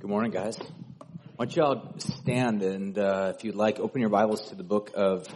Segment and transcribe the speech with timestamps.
[0.00, 0.56] Good morning, guys.
[1.34, 4.92] Why don't y'all stand and, uh, if you'd like, open your Bibles to the book
[4.94, 5.26] of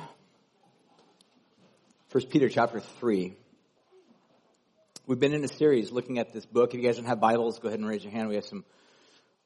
[2.10, 3.34] First Peter chapter 3.
[5.08, 6.74] We've been in a series looking at this book.
[6.74, 8.28] If you guys don't have Bibles, go ahead and raise your hand.
[8.28, 8.64] We have some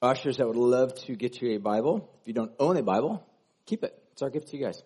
[0.02, 2.10] ushers that would love to get you a Bible.
[2.20, 3.26] If you don't own a Bible,
[3.64, 3.98] keep it.
[4.12, 4.82] It's our gift to you guys.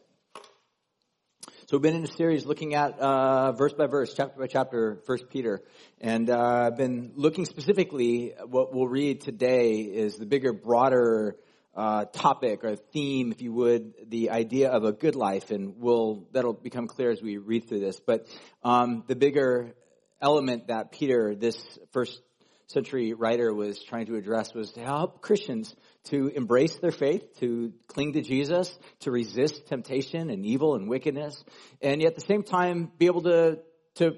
[1.70, 4.98] So we've been in a series looking at uh, verse by verse, chapter by chapter,
[5.06, 5.62] First Peter,
[6.00, 8.34] and uh, I've been looking specifically.
[8.44, 11.36] What we'll read today is the bigger, broader
[11.76, 16.24] uh, topic or theme, if you would, the idea of a good life, and we'll
[16.32, 18.00] that'll become clear as we read through this.
[18.00, 18.26] But
[18.64, 19.72] um, the bigger
[20.20, 21.56] element that Peter, this
[21.92, 22.20] first
[22.66, 25.72] century writer was trying to address was to help Christians
[26.04, 31.44] to embrace their faith, to cling to Jesus, to resist temptation and evil and wickedness,
[31.82, 33.58] and yet at the same time be able to,
[33.96, 34.16] to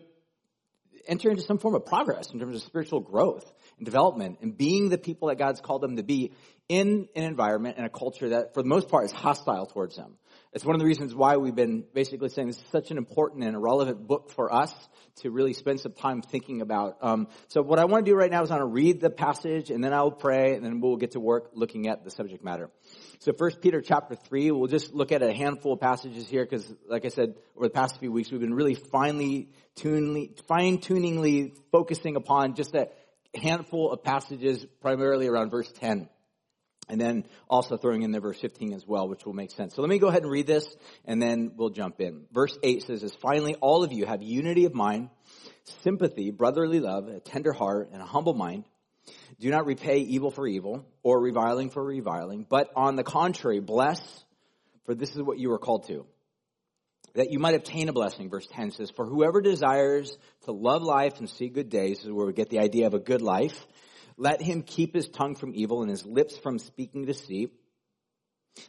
[1.09, 4.89] enter into some form of progress in terms of spiritual growth and development and being
[4.89, 6.33] the people that God's called them to be
[6.69, 10.17] in an environment and a culture that for the most part is hostile towards them.
[10.55, 13.43] It's one of the reasons why we've been basically saying this is such an important
[13.43, 14.71] and relevant book for us
[15.23, 16.99] to really spend some time thinking about.
[17.01, 19.09] Um, so what I want to do right now is I want to read the
[19.09, 22.45] passage and then I'll pray and then we'll get to work looking at the subject
[22.45, 22.69] matter.
[23.21, 26.71] So First Peter chapter three, we'll just look at a handful of passages here because,
[26.87, 31.55] like I said, over the past few weeks we've been really finely tuningly, fine tuningly
[31.71, 32.91] focusing upon just a
[33.35, 36.11] handful of passages, primarily around verse ten.
[36.93, 39.75] And then also throwing in the verse 15 as well, which will make sense.
[39.75, 40.77] So let me go ahead and read this
[41.07, 42.27] and then we'll jump in.
[42.33, 45.09] Verse 8 says this, finally all of you have unity of mind,
[45.85, 48.65] sympathy, brotherly love, a tender heart, and a humble mind.
[49.41, 53.99] Do not repay evil for evil or reviling for reviling, but on the contrary, bless,
[54.85, 56.05] for this is what you are called to.
[57.15, 61.21] That you might obtain a blessing, verse 10 says, for whoever desires to love life
[61.21, 63.67] and see good days is where we get the idea of a good life
[64.23, 67.53] let him keep his tongue from evil and his lips from speaking deceit.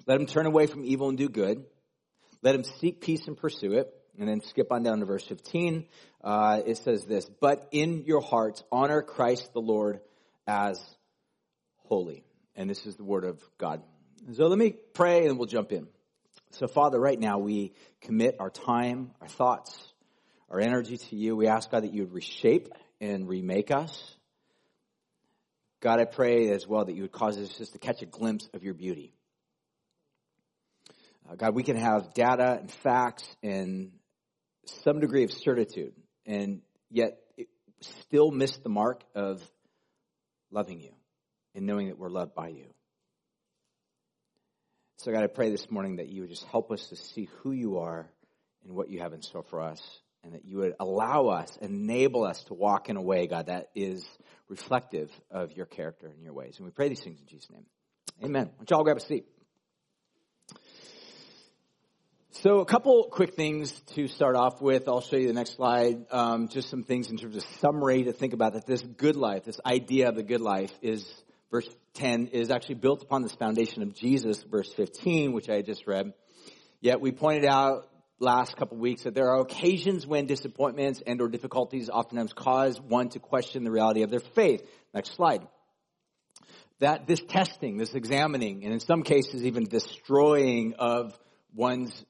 [0.08, 1.64] Let him turn away from evil and do good.
[2.42, 3.94] Let him seek peace and pursue it.
[4.18, 5.86] And then skip on down to verse 15.
[6.24, 10.02] Uh, it says this, but in your hearts honor Christ the Lord
[10.48, 10.80] as
[11.84, 12.24] holy.
[12.56, 13.84] And this is the word of God.
[14.34, 15.88] So let me pray and we'll jump in.
[16.52, 19.94] So Father, right now we commit our time, our thoughts,
[20.50, 21.36] our energy to you.
[21.36, 22.70] We ask God that you would reshape
[23.00, 24.13] and remake us.
[25.84, 28.48] God, I pray as well that you would cause us just to catch a glimpse
[28.54, 29.12] of your beauty.
[31.30, 33.92] Uh, God, we can have data and facts and
[34.66, 35.92] some degree of certitude,
[36.26, 37.18] and yet
[37.82, 39.44] still miss the mark of
[40.52, 40.94] loving you
[41.54, 42.68] and knowing that we're loved by you.
[45.00, 47.52] So, God, I pray this morning that you would just help us to see who
[47.52, 48.10] you are
[48.64, 49.82] and what you have in store for us
[50.24, 53.70] and that you would allow us, enable us to walk in a way, God, that
[53.76, 54.06] is
[54.48, 56.56] reflective of your character and your ways.
[56.58, 57.66] And we pray these things in Jesus' name.
[58.24, 58.46] Amen.
[58.46, 59.26] Why don't y'all grab a seat?
[62.44, 64.88] So a couple quick things to start off with.
[64.88, 66.06] I'll show you the next slide.
[66.12, 69.44] Um, just some things in terms of summary to think about that this good life,
[69.46, 71.08] this idea of the good life is,
[71.52, 75.86] verse 10, is actually built upon this foundation of Jesus, verse 15, which I just
[75.86, 76.14] read.
[76.82, 77.88] Yet we pointed out
[78.24, 83.10] last couple weeks that there are occasions when disappointments and or difficulties oftentimes cause one
[83.10, 84.68] to question the reality of their faith.
[84.94, 85.48] Next slide.
[86.80, 91.18] That this testing, this examining, and in some cases even destroying of
[91.54, 92.04] one's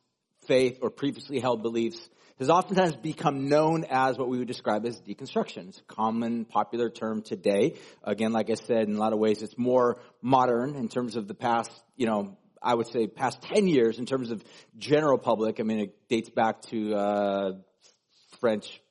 [0.47, 2.09] faith or previously held beliefs
[2.40, 5.69] has oftentimes become known as what we would describe as deconstruction.
[5.69, 7.75] It's a common, popular term today.
[8.03, 11.28] Again, like I said, in a lot of ways, it's more modern in terms of
[11.28, 14.44] the past, you know, I would say past 10 years in terms of
[14.78, 15.59] general public.
[15.59, 17.51] I mean, it dates back to, uh,
[18.40, 18.81] French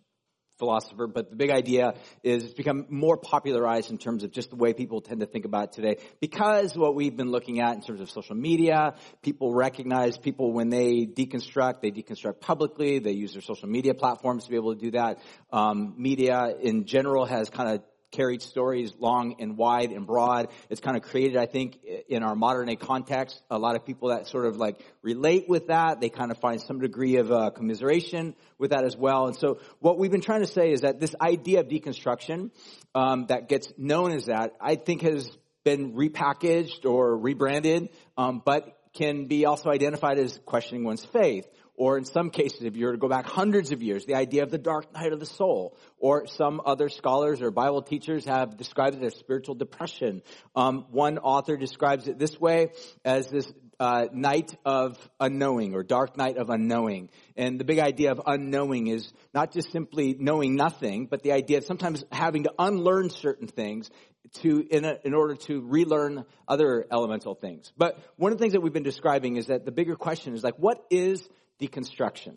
[0.62, 4.56] philosopher, but the big idea is it's become more popularized in terms of just the
[4.56, 5.96] way people tend to think about it today.
[6.20, 10.68] Because what we've been looking at in terms of social media, people recognize people when
[10.68, 14.80] they deconstruct, they deconstruct publicly, they use their social media platforms to be able to
[14.80, 15.18] do that.
[15.50, 17.82] Um, media in general has kind of
[18.12, 20.48] carried stories long and wide and broad.
[20.70, 21.78] It's kind of created, I think,
[22.08, 25.68] in our modern day context, a lot of people that sort of like relate with
[25.68, 26.00] that.
[26.00, 29.26] They kind of find some degree of uh, commiseration with that as well.
[29.26, 32.50] And so what we've been trying to say is that this idea of deconstruction
[32.94, 35.28] um, that gets known as that, I think has
[35.64, 41.46] been repackaged or rebranded, um, but can be also identified as questioning one's faith
[41.82, 44.44] or in some cases, if you were to go back hundreds of years, the idea
[44.44, 48.56] of the dark night of the soul, or some other scholars or Bible teachers have
[48.56, 50.22] described it as spiritual depression.
[50.54, 52.68] Um, one author describes it this way
[53.04, 57.10] as this uh, night of unknowing or dark night of unknowing.
[57.36, 61.58] And the big idea of unknowing is not just simply knowing nothing, but the idea
[61.58, 63.90] of sometimes having to unlearn certain things
[64.34, 67.72] to in, a, in order to relearn other elemental things.
[67.76, 70.44] But one of the things that we've been describing is that the bigger question is
[70.44, 71.28] like, what is
[71.68, 72.36] deconstruction?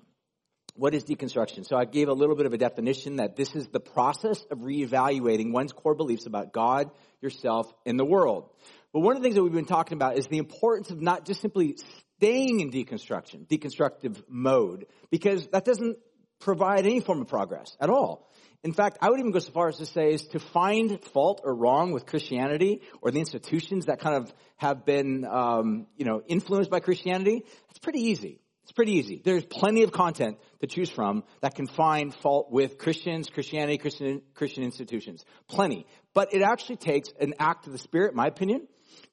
[0.76, 1.66] What is deconstruction?
[1.66, 4.60] So I gave a little bit of a definition that this is the process of
[4.60, 6.92] reevaluating one's core beliefs about God,
[7.22, 8.50] yourself, and the world.
[8.92, 11.26] But one of the things that we've been talking about is the importance of not
[11.26, 11.78] just simply
[12.18, 15.98] staying in deconstruction, deconstructive mode, because that doesn't
[16.40, 18.30] provide any form of progress at all.
[18.64, 21.42] In fact, I would even go so far as to say is to find fault
[21.44, 26.22] or wrong with Christianity or the institutions that kind of have been, um, you know,
[26.26, 27.44] influenced by Christianity.
[27.70, 28.42] It's pretty easy.
[28.66, 29.22] It's pretty easy.
[29.24, 34.24] There's plenty of content to choose from that can find fault with Christians, Christianity, Christian,
[34.34, 35.24] Christian institutions.
[35.48, 35.86] Plenty.
[36.16, 38.68] But it actually takes an act of the Spirit, my opinion,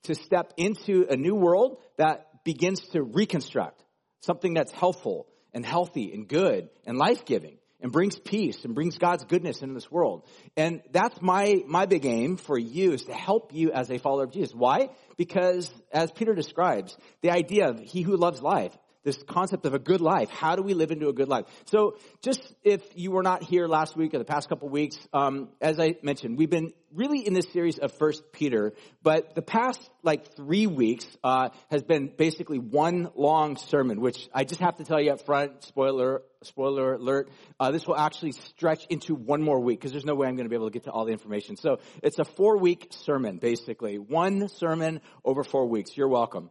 [0.04, 3.84] to step into a new world that begins to reconstruct
[4.20, 9.24] something that's helpful and healthy and good and life-giving and brings peace and brings God's
[9.24, 10.26] goodness into this world.
[10.56, 14.24] And that's my, my big aim for you is to help you as a follower
[14.24, 14.54] of Jesus.
[14.54, 14.88] Why?
[15.18, 18.72] Because as Peter describes, the idea of he who loves life
[19.04, 20.30] this concept of a good life.
[20.30, 21.46] How do we live into a good life?
[21.66, 25.48] So, just if you were not here last week or the past couple weeks, um,
[25.60, 29.80] as I mentioned, we've been really in this series of First Peter, but the past
[30.02, 34.84] like three weeks uh, has been basically one long sermon, which I just have to
[34.84, 35.64] tell you up front.
[35.64, 37.30] Spoiler, spoiler alert.
[37.58, 40.44] Uh, this will actually stretch into one more week because there's no way I'm going
[40.44, 41.56] to be able to get to all the information.
[41.56, 45.96] So it's a four week sermon, basically one sermon over four weeks.
[45.96, 46.50] You're welcome.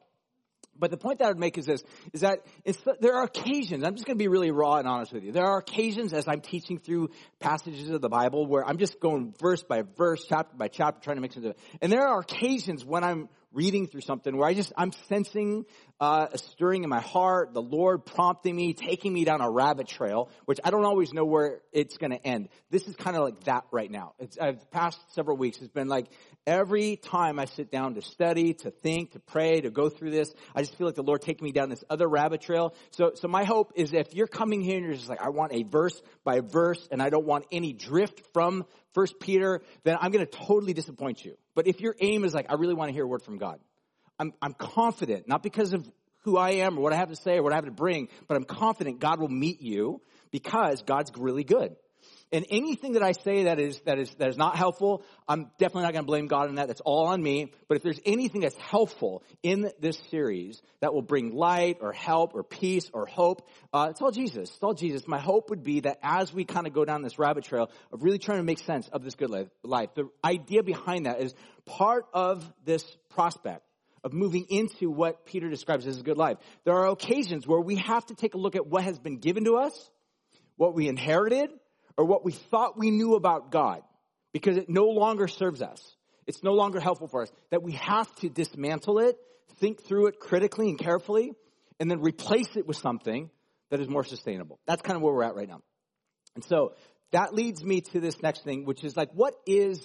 [0.81, 2.44] But the point that I would make is this, is that
[3.00, 5.31] there are occasions, I'm just going to be really raw and honest with you.
[5.31, 9.36] There are occasions as I'm teaching through passages of the Bible where I'm just going
[9.39, 11.60] verse by verse, chapter by chapter, trying to make sense of it.
[11.83, 15.66] And there are occasions when I'm reading through something where I just, I'm sensing
[16.01, 19.88] uh, a stirring in my heart, the Lord prompting me, taking me down a rabbit
[19.88, 22.50] trail, which I don't always know where it's going to end.
[22.71, 24.13] This is kind of like that right now.
[24.18, 26.07] It's, I've past several weeks, it's been like
[26.48, 30.33] every time I sit down to study, to think, to pray, to go through this,
[30.56, 32.74] I just feel like the Lord taking me down this other rabbit trail.
[32.89, 35.54] So, so my hope is if you're coming here and you're just like, I want
[35.54, 38.65] a verse by verse and I don't want any drift from
[38.95, 41.38] First Peter, then I'm going to totally disappoint you.
[41.54, 43.59] But if your aim is like, I really want to hear a word from God,
[44.21, 45.89] I'm, I'm confident, not because of
[46.19, 48.07] who I am or what I have to say or what I have to bring,
[48.27, 51.75] but I'm confident God will meet you because God's really good.
[52.31, 55.83] And anything that I say that is, that is, that is not helpful, I'm definitely
[55.83, 56.68] not going to blame God on that.
[56.68, 57.51] That's all on me.
[57.68, 62.35] But if there's anything that's helpful in this series that will bring light or help
[62.35, 64.51] or peace or hope, uh, it's all Jesus.
[64.51, 65.07] It's all Jesus.
[65.07, 68.03] My hope would be that as we kind of go down this rabbit trail of
[68.03, 71.33] really trying to make sense of this good life, the idea behind that is
[71.65, 73.65] part of this prospect
[74.03, 76.38] of moving into what Peter describes as a good life.
[76.63, 79.45] There are occasions where we have to take a look at what has been given
[79.45, 79.89] to us,
[80.57, 81.50] what we inherited,
[81.98, 83.81] or what we thought we knew about God
[84.33, 85.95] because it no longer serves us.
[86.25, 87.31] It's no longer helpful for us.
[87.50, 89.18] That we have to dismantle it,
[89.59, 91.33] think through it critically and carefully,
[91.80, 93.30] and then replace it with something
[93.69, 94.59] that is more sustainable.
[94.68, 95.62] That's kind of where we're at right now.
[96.36, 96.74] And so
[97.12, 99.81] that leads me to this next thing, which is like, what is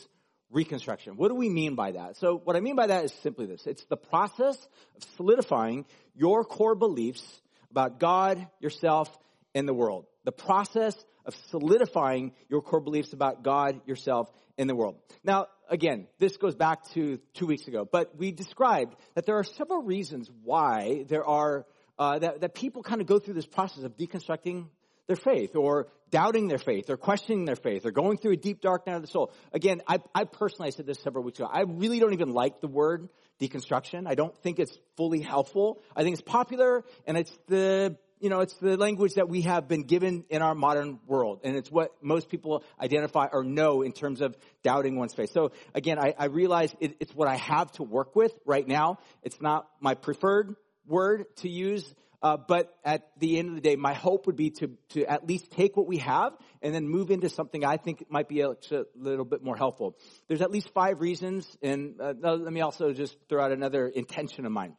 [0.50, 1.16] reconstruction?
[1.16, 2.16] What do we mean by that?
[2.16, 3.66] So what I mean by that is simply this.
[3.66, 4.56] It's the process
[4.96, 5.84] of solidifying
[6.14, 7.22] your core beliefs
[7.70, 9.08] about God, yourself,
[9.54, 10.06] and the world.
[10.24, 14.96] The process of solidifying your core beliefs about God, yourself, and the world.
[15.24, 19.44] Now, again, this goes back to two weeks ago, but we described that there are
[19.44, 21.66] several reasons why there are,
[21.98, 24.66] uh, that, that people kind of go through this process of deconstructing
[25.06, 28.60] their faith or doubting their faith or questioning their faith or going through a deep
[28.60, 29.32] dark night of the soul.
[29.52, 32.60] Again, I, I personally, I said this several weeks ago, I really don't even like
[32.60, 33.08] the word
[33.40, 34.06] deconstruction.
[34.06, 35.82] I don't think it's fully helpful.
[35.94, 39.68] I think it's popular and it's the you know, it's the language that we have
[39.68, 41.40] been given in our modern world.
[41.44, 45.32] And it's what most people identify or know in terms of doubting one's faith.
[45.32, 49.00] So again, I, I realize it, it's what I have to work with right now.
[49.22, 51.94] It's not my preferred word to use.
[52.22, 55.26] Uh, but at the end of the day, my hope would be to, to at
[55.26, 56.32] least take what we have
[56.62, 59.96] and then move into something I think might be a, a little bit more helpful.
[60.28, 64.46] There's at least five reasons, and uh, let me also just throw out another intention
[64.46, 64.74] of mine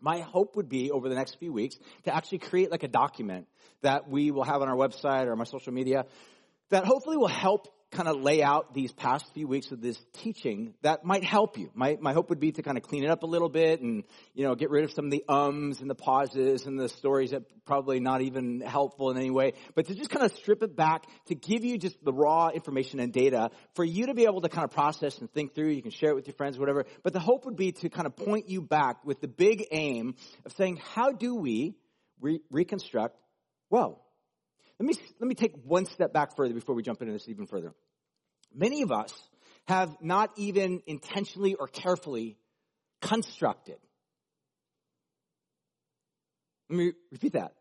[0.00, 3.46] my hope would be over the next few weeks to actually create like a document
[3.82, 6.04] that we will have on our website or my social media
[6.70, 10.74] that hopefully will help kind of lay out these past few weeks of this teaching
[10.82, 11.70] that might help you.
[11.74, 14.02] My, my hope would be to kind of clean it up a little bit and,
[14.34, 17.30] you know, get rid of some of the ums and the pauses and the stories
[17.30, 20.74] that probably not even helpful in any way, but to just kind of strip it
[20.74, 24.40] back to give you just the raw information and data for you to be able
[24.40, 25.68] to kind of process and think through.
[25.68, 26.86] You can share it with your friends, whatever.
[27.04, 30.16] But the hope would be to kind of point you back with the big aim
[30.44, 31.76] of saying, how do we
[32.20, 33.16] re- reconstruct
[33.70, 34.05] well?
[34.78, 37.46] Let me, let me take one step back further before we jump into this even
[37.46, 37.72] further.
[38.54, 39.12] Many of us
[39.66, 42.36] have not even intentionally or carefully
[43.00, 43.78] constructed.
[46.68, 47.52] Let me repeat that.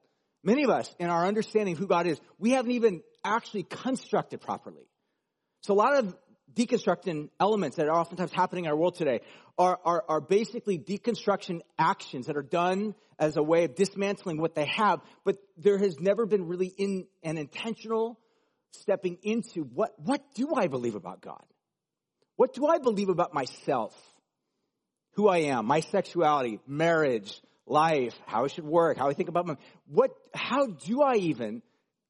[0.43, 4.41] Many of us, in our understanding of who God is, we haven't even actually constructed
[4.41, 4.87] properly.
[5.61, 6.15] So a lot of
[6.53, 9.21] deconstructing elements that are oftentimes happening in our world today
[9.57, 14.55] are, are, are basically deconstruction actions that are done as a way of dismantling what
[14.55, 18.19] they have, but there has never been really in an intentional
[18.71, 21.43] stepping into what, what do I believe about God?
[22.35, 23.95] What do I believe about myself?
[25.13, 29.47] Who I am, my sexuality, marriage, life, how I should work, how I think about
[29.47, 29.55] my,
[29.87, 31.61] what, how do I even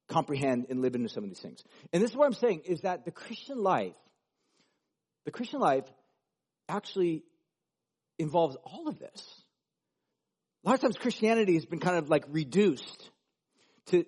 [0.08, 1.64] comprehend and live into some of these things?
[1.94, 3.94] And this is what I'm saying is that the Christian life,
[5.26, 5.86] the Christian life
[6.70, 7.24] actually
[8.18, 9.44] involves all of this.
[10.64, 13.10] A lot of times Christianity has been kind of like reduced
[13.88, 14.06] to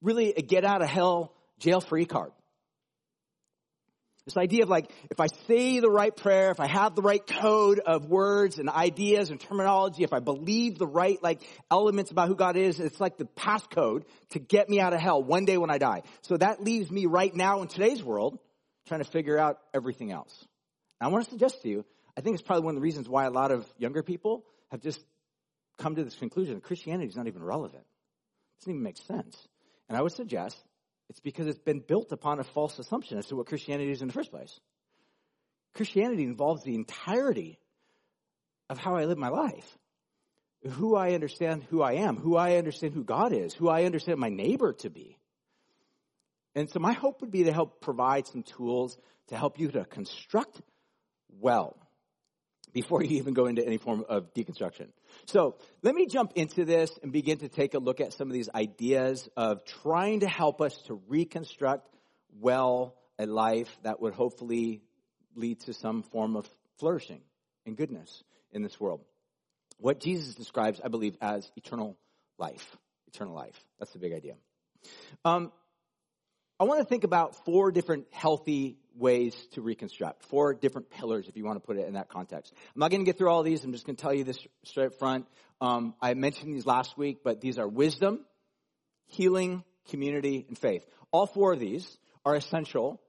[0.00, 2.32] really a get out of hell jail free card.
[4.26, 7.26] This idea of like, if I say the right prayer, if I have the right
[7.26, 12.28] code of words and ideas and terminology, if I believe the right like elements about
[12.28, 15.58] who God is, it's like the passcode to get me out of hell one day
[15.58, 16.02] when I die.
[16.22, 18.38] So that leaves me right now in today's world
[18.86, 20.46] trying to figure out everything else.
[21.00, 21.84] I want to suggest to you,
[22.16, 24.80] I think it's probably one of the reasons why a lot of younger people have
[24.80, 25.00] just
[25.78, 27.82] come to this conclusion that Christianity is not even relevant.
[27.82, 29.36] It doesn't even make sense.
[29.88, 30.56] And I would suggest
[31.08, 34.08] it's because it's been built upon a false assumption as to what Christianity is in
[34.08, 34.60] the first place.
[35.74, 37.58] Christianity involves the entirety
[38.68, 39.78] of how I live my life.
[40.72, 44.18] Who I understand who I am, who I understand who God is, who I understand
[44.18, 45.16] my neighbor to be.
[46.54, 49.84] And so my hope would be to help provide some tools to help you to
[49.84, 50.60] construct
[51.38, 51.76] well
[52.72, 54.88] before you even go into any form of deconstruction.
[55.26, 58.32] So let me jump into this and begin to take a look at some of
[58.32, 61.88] these ideas of trying to help us to reconstruct
[62.38, 64.82] well a life that would hopefully
[65.34, 67.20] lead to some form of flourishing
[67.66, 68.22] and goodness
[68.52, 69.00] in this world.
[69.78, 71.96] What Jesus describes, I believe, as eternal
[72.38, 72.76] life.
[73.08, 73.58] Eternal life.
[73.78, 74.34] That's the big idea.
[75.24, 75.52] Um,
[76.58, 81.36] I want to think about four different healthy ways to reconstruct, four different pillars, if
[81.36, 82.52] you want to put it in that context.
[82.74, 83.64] I'm not going to get through all these.
[83.64, 85.26] I'm just going to tell you this straight up front.
[85.60, 88.24] Um, I mentioned these last week, but these are wisdom,
[89.06, 90.84] healing, community, and faith.
[91.12, 93.00] All four of these are essential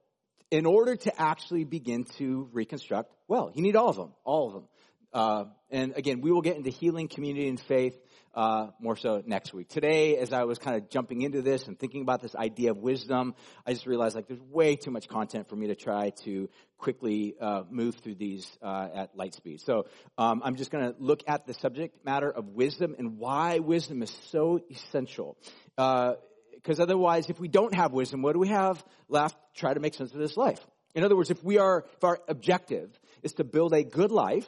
[0.50, 3.50] in order to actually begin to reconstruct well.
[3.54, 4.68] You need all of them, all of them.
[5.12, 7.98] Uh, and again, we will get into healing, community, and faith
[8.34, 9.68] uh, more so next week.
[9.68, 12.78] Today, as I was kind of jumping into this and thinking about this idea of
[12.78, 13.34] wisdom,
[13.66, 16.48] I just realized like there's way too much content for me to try to
[16.78, 19.60] quickly uh, move through these uh, at light speed.
[19.60, 19.86] So
[20.18, 24.02] um, I'm just going to look at the subject matter of wisdom and why wisdom
[24.02, 25.36] is so essential.
[25.76, 29.36] Because uh, otherwise, if we don't have wisdom, what do we have left?
[29.54, 30.60] Try to make sense of this life.
[30.94, 32.90] In other words, if we are, if our objective
[33.22, 34.46] is to build a good life,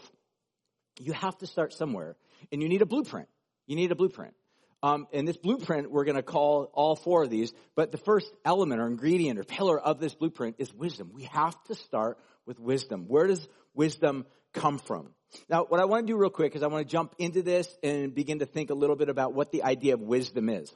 [0.98, 2.16] you have to start somewhere,
[2.52, 3.28] and you need a blueprint.
[3.66, 4.34] You need a blueprint.
[4.82, 8.30] Um, and this blueprint, we're going to call all four of these, but the first
[8.44, 11.10] element or ingredient or pillar of this blueprint is wisdom.
[11.14, 13.06] We have to start with wisdom.
[13.08, 15.08] Where does wisdom come from?
[15.48, 17.66] Now, what I want to do real quick is I want to jump into this
[17.82, 20.70] and begin to think a little bit about what the idea of wisdom is.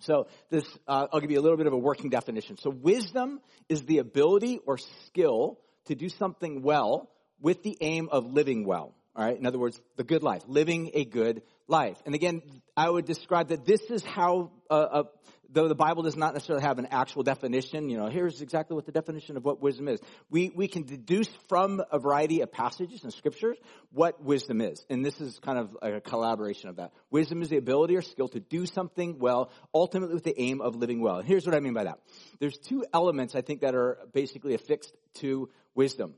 [0.00, 2.56] So this, uh, I'll give you a little bit of a working definition.
[2.56, 7.10] So wisdom is the ability or skill to do something well
[7.40, 8.94] with the aim of living well.
[9.14, 9.36] All right.
[9.36, 11.96] In other words, the good life, living a good life.
[12.06, 12.42] And again,
[12.76, 15.02] I would describe that this is how, uh, uh,
[15.50, 18.86] though the Bible does not necessarily have an actual definition, you know, here's exactly what
[18.86, 20.00] the definition of what wisdom is.
[20.30, 23.58] We, we can deduce from a variety of passages and scriptures
[23.92, 24.84] what wisdom is.
[24.90, 26.92] And this is kind of a collaboration of that.
[27.10, 30.74] Wisdom is the ability or skill to do something well, ultimately with the aim of
[30.74, 31.18] living well.
[31.18, 32.00] And here's what I mean by that.
[32.40, 36.14] There's two elements I think that are basically affixed to wisdom.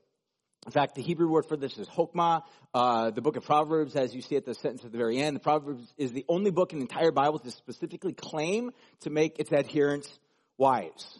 [0.70, 2.44] In fact, the Hebrew word for this is chokmah.
[2.72, 5.34] Uh, the book of Proverbs, as you see at the sentence at the very end,
[5.34, 9.40] the Proverbs is the only book in the entire Bible to specifically claim to make
[9.40, 10.08] its adherents
[10.58, 11.18] wise.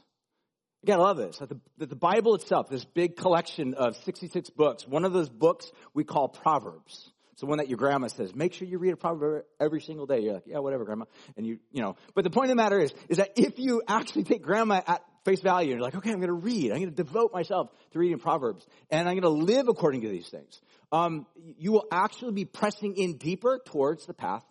[0.83, 1.39] You gotta love this.
[1.39, 5.29] That the, that the Bible itself, this big collection of 66 books, one of those
[5.29, 7.11] books we call Proverbs.
[7.33, 10.07] It's the one that your grandma says, make sure you read a proverb every single
[10.07, 10.21] day.
[10.21, 11.07] You're like, yeah, whatever, grandma.
[11.37, 13.83] And you, you know, but the point of the matter is, is that if you
[13.89, 16.71] actually take grandma at face value you're like, okay, I'm going to read.
[16.73, 20.09] I'm going to devote myself to reading Proverbs and I'm going to live according to
[20.09, 20.61] these things.
[20.93, 21.27] Um,
[21.59, 24.45] you will actually be pressing in deeper towards the path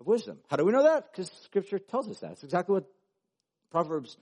[0.00, 0.38] of wisdom.
[0.48, 1.12] How do we know that?
[1.12, 2.32] Because scripture tells us that.
[2.32, 2.84] It's exactly what
[3.70, 4.16] Proverbs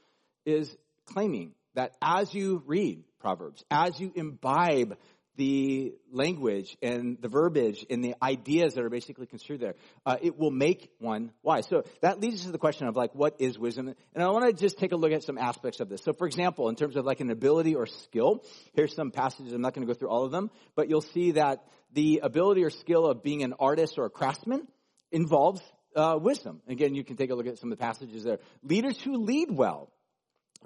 [0.45, 4.97] is claiming that as you read Proverbs, as you imbibe
[5.37, 9.75] the language and the verbiage and the ideas that are basically construed there.
[10.07, 11.67] Uh, it will make one wise.
[11.69, 13.95] So that leads us to the question of like, what is wisdom?
[14.15, 16.03] And I want to just take a look at some aspects of this.
[16.03, 19.53] So for example, in terms of like an ability or skill, here's some passages.
[19.53, 22.65] I'm not going to go through all of them, but you'll see that the ability
[22.65, 24.67] or skill of being an artist or a craftsman
[25.11, 25.61] involves
[25.97, 26.61] uh, wisdom.
[26.69, 28.39] Again, you can take a look at some of the passages there.
[28.63, 29.91] Leaders who lead well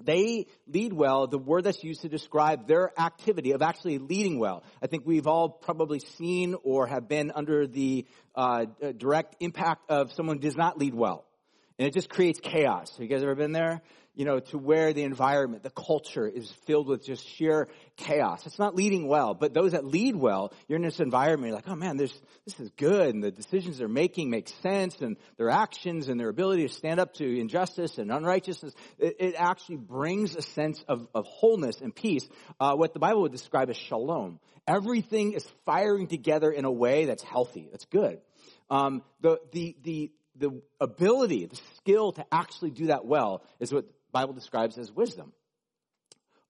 [0.03, 4.63] they lead well, the word that's used to describe their activity of actually leading well.
[4.81, 8.65] I think we've all probably seen or have been under the uh,
[8.97, 11.25] direct impact of someone who does not lead well.
[11.77, 12.91] And it just creates chaos.
[12.91, 13.81] Have you guys ever been there?
[14.19, 18.45] You know, to where the environment, the culture is filled with just sheer chaos.
[18.45, 21.69] It's not leading well, but those that lead well, you're in this environment, you're like,
[21.69, 22.11] oh man, this,
[22.43, 26.27] this is good, and the decisions they're making make sense, and their actions and their
[26.27, 31.07] ability to stand up to injustice and unrighteousness, it, it actually brings a sense of,
[31.15, 32.27] of wholeness and peace,
[32.59, 34.41] uh, what the Bible would describe as shalom.
[34.67, 38.19] Everything is firing together in a way that's healthy, that's good.
[38.69, 43.85] Um, the, the, the, the ability, the skill to actually do that well is what
[43.85, 45.33] the Bible describes as wisdom.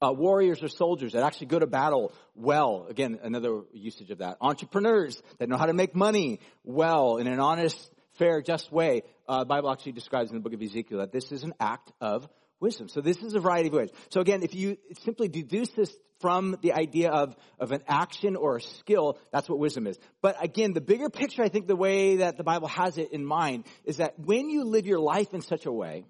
[0.01, 2.85] Uh, warriors or soldiers that actually go to battle well.
[2.89, 4.37] Again, another usage of that.
[4.39, 9.01] Entrepreneurs that know how to make money well in an honest, fair, just way.
[9.27, 11.91] Uh, the Bible actually describes in the book of Ezekiel that this is an act
[11.99, 12.89] of wisdom.
[12.89, 13.89] So this is a variety of ways.
[14.09, 18.57] So again, if you simply deduce this from the idea of, of an action or
[18.57, 19.97] a skill, that's what wisdom is.
[20.21, 23.25] But again, the bigger picture, I think the way that the Bible has it in
[23.25, 26.05] mind is that when you live your life in such a way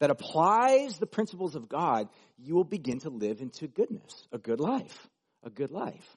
[0.00, 4.60] that applies the principles of God, you will begin to live into goodness, a good
[4.60, 5.08] life,
[5.44, 6.16] a good life.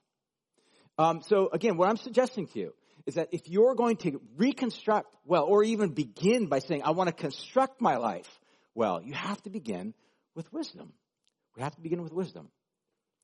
[0.97, 2.73] Um, so again, what I'm suggesting to you
[3.05, 7.07] is that if you're going to reconstruct, well, or even begin by saying, I want
[7.07, 8.27] to construct my life,
[8.75, 9.93] well, you have to begin
[10.35, 10.93] with wisdom.
[11.55, 12.49] We have to begin with wisdom.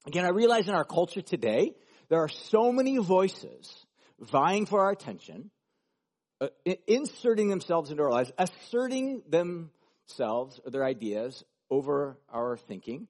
[0.06, 1.74] Again, I realize in our culture today,
[2.10, 3.86] there are so many voices
[4.20, 5.52] vying for our attention,
[6.42, 6.48] uh,
[6.88, 13.08] inserting themselves into our lives, asserting themselves or their ideas over our thinking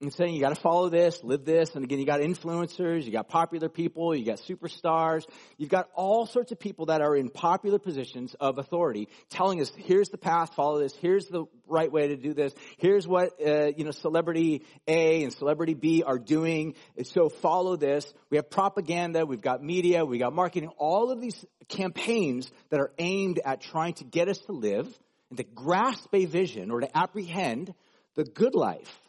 [0.00, 3.12] and saying you got to follow this, live this, and again, you got influencers, you
[3.12, 5.26] got popular people, you got superstars,
[5.58, 9.70] you've got all sorts of people that are in popular positions of authority telling us,
[9.76, 13.66] here's the path, follow this, here's the right way to do this, here's what, uh,
[13.76, 18.10] you know, celebrity A and celebrity B are doing, so follow this.
[18.30, 22.92] We have propaganda, we've got media, we got marketing, all of these campaigns that are
[22.98, 24.88] aimed at trying to get us to live
[25.28, 27.74] and to grasp a vision or to apprehend
[28.14, 29.00] the good life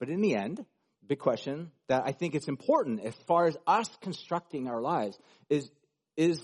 [0.00, 0.64] but in the end,
[1.06, 5.70] big question that I think it's important as far as us constructing our lives is,
[6.16, 6.40] is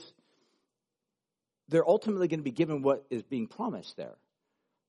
[1.69, 4.15] they're ultimately going to be given what is being promised there.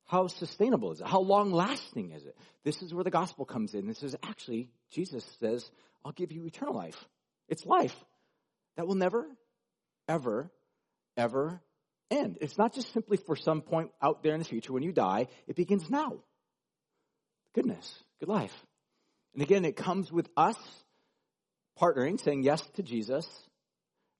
[0.05, 1.07] How sustainable is it?
[1.07, 2.35] How long lasting is it?
[2.63, 3.87] This is where the gospel comes in.
[3.87, 5.69] This is actually, Jesus says,
[6.03, 6.97] I'll give you eternal life.
[7.47, 7.95] It's life
[8.75, 9.27] that will never,
[10.07, 10.49] ever,
[11.15, 11.61] ever
[12.09, 12.37] end.
[12.41, 15.27] It's not just simply for some point out there in the future when you die.
[15.47, 16.13] It begins now.
[17.53, 18.53] Goodness good life.
[19.33, 20.55] And again, it comes with us
[21.79, 23.27] partnering, saying yes to Jesus,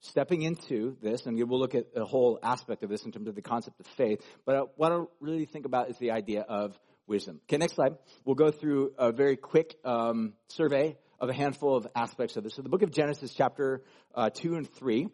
[0.02, 3.36] stepping into this, and we'll look at a whole aspect of this in terms of
[3.36, 4.22] the concept of faith.
[4.46, 7.42] But what I really think about is the idea of wisdom.
[7.46, 7.98] Okay, next slide.
[8.26, 12.54] We'll go through a very quick um, survey of a handful of aspects of this.
[12.54, 13.82] So the book of Genesis, chapter
[14.14, 15.08] uh, 2 and 3,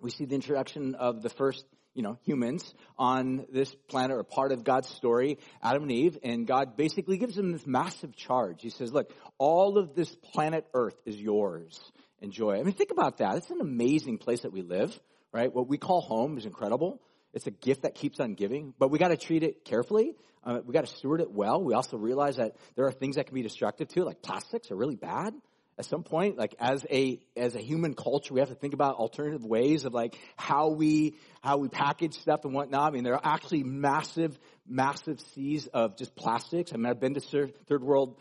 [0.00, 4.52] we see the introduction of the first you know, humans on this planet are part
[4.52, 8.62] of God's story, Adam and Eve, and God basically gives them this massive charge.
[8.62, 11.80] He says, look, all of this planet Earth is yours.
[12.20, 12.58] Enjoy.
[12.58, 13.36] I mean, think about that.
[13.36, 14.98] It's an amazing place that we live,
[15.32, 15.54] right?
[15.54, 17.00] What we call home is incredible.
[17.32, 20.14] It's a gift that keeps on giving, but we got to treat it carefully.
[20.42, 21.62] Uh, we got to steward it well.
[21.62, 24.76] We also realize that there are things that can be destructive too, like plastics are
[24.76, 25.34] really bad
[25.78, 28.94] at some point, like as a, as a human culture, we have to think about
[28.94, 32.92] alternative ways of like how we, how we package stuff and whatnot.
[32.92, 36.72] I mean, there are actually massive, massive seas of just plastics.
[36.72, 38.20] I mean, I've been to third world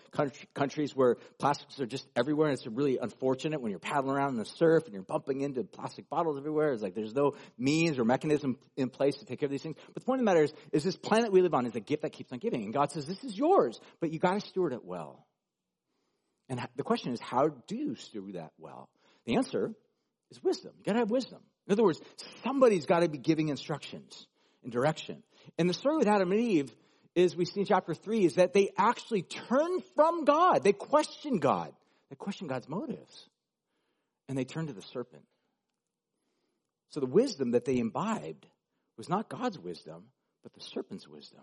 [0.55, 4.37] countries where plastics are just everywhere and it's really unfortunate when you're paddling around in
[4.37, 6.73] the surf and you're bumping into plastic bottles everywhere.
[6.73, 9.77] It's like there's no means or mechanism in place to take care of these things.
[9.93, 11.79] But the point of the matter is, is this planet we live on is a
[11.79, 12.63] gift that keeps on giving.
[12.63, 15.23] And God says, this is yours, but you gotta steward it well.
[16.49, 18.89] And the question is, how do you do that well?
[19.25, 19.71] The answer
[20.31, 20.73] is wisdom.
[20.77, 21.39] You gotta have wisdom.
[21.67, 22.01] In other words,
[22.43, 24.27] somebody's gotta be giving instructions
[24.63, 25.23] and direction.
[25.57, 26.73] And the story with Adam and Eve
[27.15, 30.63] is we see in chapter three is that they actually turn from God.
[30.63, 31.71] They question God.
[32.09, 33.29] They question God's motives.
[34.27, 35.23] And they turn to the serpent.
[36.89, 38.45] So the wisdom that they imbibed
[38.97, 40.03] was not God's wisdom,
[40.43, 41.41] but the serpent's wisdom.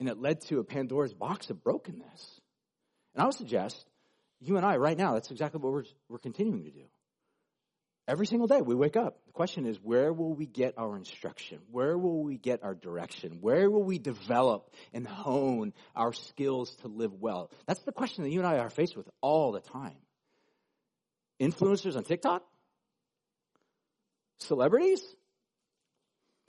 [0.00, 2.40] And it led to a Pandora's box of brokenness.
[3.14, 3.86] And I would suggest
[4.40, 6.84] you and I, right now, that's exactly what we're, we're continuing to do.
[8.06, 9.16] Every single day we wake up.
[9.26, 11.60] The question is, where will we get our instruction?
[11.70, 13.38] Where will we get our direction?
[13.40, 17.50] Where will we develop and hone our skills to live well?
[17.66, 19.96] That's the question that you and I are faced with all the time.
[21.40, 22.42] Influencers on TikTok?
[24.40, 25.02] Celebrities?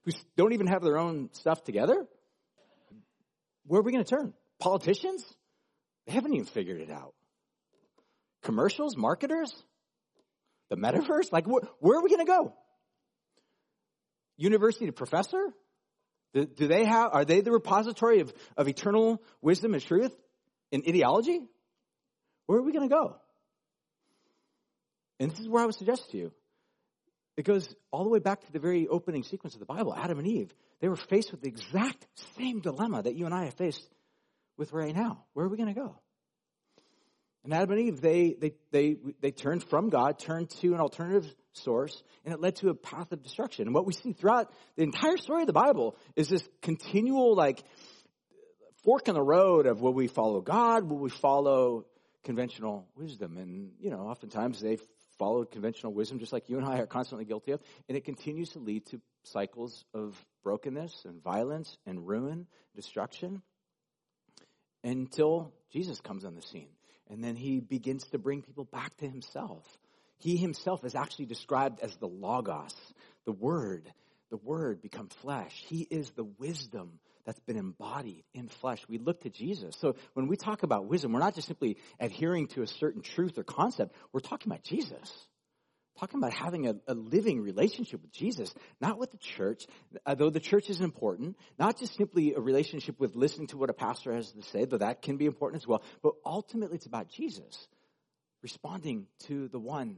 [0.04, 2.06] Who don't even have their own stuff together?
[3.66, 4.34] Where are we going to turn?
[4.60, 5.24] Politicians?
[6.06, 7.14] They haven't even figured it out.
[8.44, 8.96] Commercials?
[8.96, 9.52] Marketers?
[10.70, 11.32] The metaverse?
[11.32, 12.54] Like, wh- where are we going to go?
[14.38, 15.54] University professor?
[16.34, 20.14] Do, do, they have, are they the repository of, of eternal wisdom and truth
[20.72, 21.40] and ideology?
[22.46, 23.16] Where are we going to go?
[25.20, 26.32] And this is where I would suggest to you.
[27.38, 29.94] It goes all the way back to the very opening sequence of the Bible.
[29.96, 32.06] Adam and Eve, they were faced with the exact
[32.38, 33.86] same dilemma that you and I have faced
[34.58, 35.26] with right now.
[35.34, 35.96] Where are we going to go?
[37.44, 41.32] And Adam and Eve, they, they, they, they turned from God, turned to an alternative
[41.54, 43.68] source, and it led to a path of destruction.
[43.68, 47.64] And what we see throughout the entire story of the Bible is this continual, like,
[48.84, 50.90] fork in the road of will we follow God?
[50.90, 51.86] Will we follow
[52.24, 53.38] conventional wisdom?
[53.38, 54.78] And, you know, oftentimes they
[55.20, 57.62] followed conventional wisdom just like you and I are constantly guilty of.
[57.88, 63.44] And it continues to lead to cycles of brokenness and violence and ruin, destruction,
[64.86, 66.70] until Jesus comes on the scene.
[67.10, 69.66] And then he begins to bring people back to himself.
[70.18, 72.74] He himself is actually described as the Logos,
[73.26, 73.92] the Word.
[74.32, 75.64] The Word become flesh.
[75.68, 78.80] He is the wisdom that's been embodied in flesh.
[78.88, 79.76] We look to Jesus.
[79.80, 83.38] So when we talk about wisdom, we're not just simply adhering to a certain truth
[83.38, 83.96] or concept.
[84.14, 85.12] We're talking about Jesus
[86.00, 89.66] talking about having a, a, living relationship with Jesus, not with the church,
[90.18, 93.74] though the church is important, not just simply a relationship with listening to what a
[93.74, 97.10] pastor has to say, though that can be important as well, but ultimately it's about
[97.10, 97.68] Jesus
[98.42, 99.98] responding to the one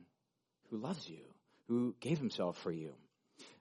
[0.69, 1.23] who loves you,
[1.67, 2.93] who gave himself for you.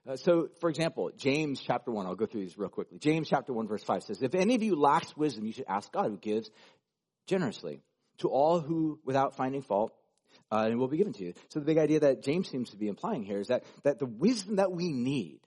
[0.07, 2.97] Uh, so, for example, James chapter 1, I'll go through these real quickly.
[2.97, 5.91] James chapter 1 verse 5 says, If any of you lacks wisdom, you should ask
[5.91, 6.49] God who gives
[7.27, 7.81] generously
[8.19, 9.93] to all who, without finding fault,
[10.51, 11.33] uh, and will be given to you.
[11.49, 14.05] So the big idea that James seems to be implying here is that, that the
[14.05, 15.39] wisdom that we need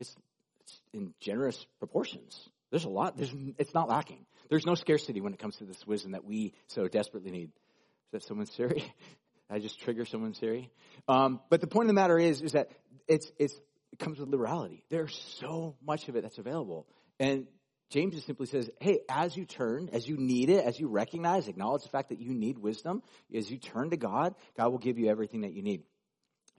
[0.00, 0.14] is
[0.62, 2.48] it's in generous proportions.
[2.70, 4.26] There's a lot, there's, it's not lacking.
[4.48, 7.48] There's no scarcity when it comes to this wisdom that we so desperately need.
[7.48, 8.84] Is that someone Siri?
[9.50, 10.70] I just trigger someone Siri?
[11.08, 12.70] Um, but the point of the matter is, is that
[13.08, 13.54] it's, it's,
[13.92, 14.84] it comes with liberality.
[14.90, 16.86] There's so much of it that's available.
[17.18, 17.46] And
[17.90, 21.48] James just simply says, hey, as you turn, as you need it, as you recognize,
[21.48, 23.02] acknowledge the fact that you need wisdom,
[23.34, 25.82] as you turn to God, God will give you everything that you need.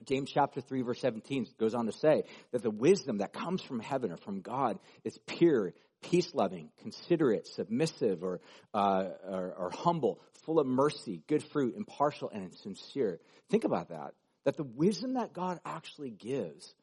[0.04, 3.80] James chapter 3 verse 17 goes on to say that the wisdom that comes from
[3.80, 8.40] heaven or from God is pure, peace-loving, considerate, submissive, or,
[8.74, 13.20] uh, or, or humble, full of mercy, good fruit, impartial, and sincere.
[13.48, 14.14] Think about that.
[14.44, 16.74] That the wisdom that God actually gives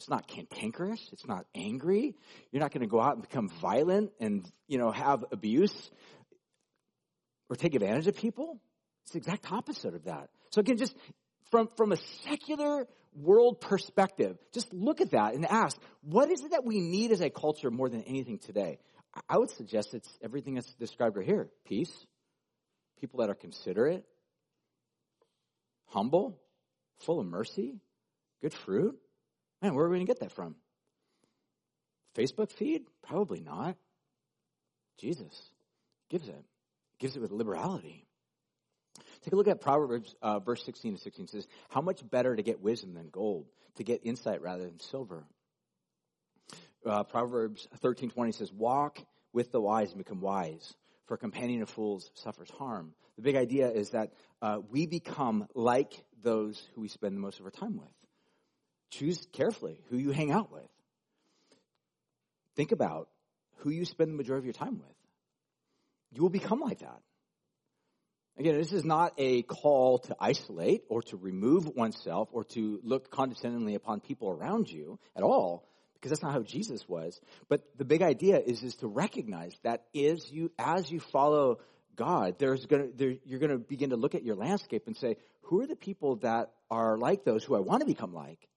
[0.00, 1.10] it's not cantankerous.
[1.12, 2.14] It's not angry.
[2.50, 5.90] You're not going to go out and become violent and, you know, have abuse
[7.50, 8.58] or take advantage of people.
[9.02, 10.30] It's the exact opposite of that.
[10.52, 10.96] So again, just
[11.50, 16.52] from, from a secular world perspective, just look at that and ask, what is it
[16.52, 18.78] that we need as a culture more than anything today?
[19.28, 21.50] I would suggest it's everything that's described right here.
[21.66, 21.92] Peace,
[22.98, 24.06] people that are considerate,
[25.88, 26.40] humble,
[27.00, 27.74] full of mercy,
[28.40, 28.96] good fruit,
[29.62, 30.56] Man, where are we going to get that from?
[32.16, 32.82] Facebook feed?
[33.02, 33.76] Probably not.
[34.98, 35.50] Jesus
[36.08, 36.44] gives it.
[36.98, 38.06] Gives it with liberality.
[39.22, 41.24] Take a look at Proverbs uh, verse 16 to 16.
[41.24, 43.46] It says, How much better to get wisdom than gold,
[43.76, 45.24] to get insight rather than silver.
[46.84, 48.98] Uh, Proverbs 13:20 says, "Walk
[49.32, 50.74] with the wise and become wise,
[51.06, 55.46] for a companion of fools suffers harm." The big idea is that uh, we become
[55.54, 57.99] like those who we spend the most of our time with.
[58.90, 60.68] Choose carefully who you hang out with.
[62.56, 63.08] Think about
[63.58, 64.96] who you spend the majority of your time with.
[66.12, 67.00] You will become like that.
[68.38, 73.10] Again, this is not a call to isolate or to remove oneself or to look
[73.10, 77.20] condescendingly upon people around you at all, because that's not how Jesus was.
[77.48, 81.58] But the big idea is, is to recognize that is you, as you follow
[81.96, 85.60] God, there's gonna, there, you're gonna begin to look at your landscape and say, who
[85.60, 88.48] are the people that are like those who I want to become like?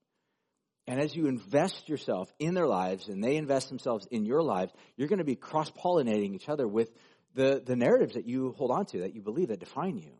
[0.86, 4.72] And as you invest yourself in their lives and they invest themselves in your lives,
[4.96, 6.90] you're going to be cross pollinating each other with
[7.34, 10.12] the, the narratives that you hold on to, that you believe, that define you.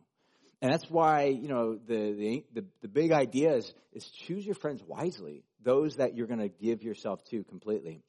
[0.61, 4.55] And that's why, you know, the, the, the, the big idea is, is choose your
[4.55, 8.01] friends wisely, those that you're going to give yourself to completely.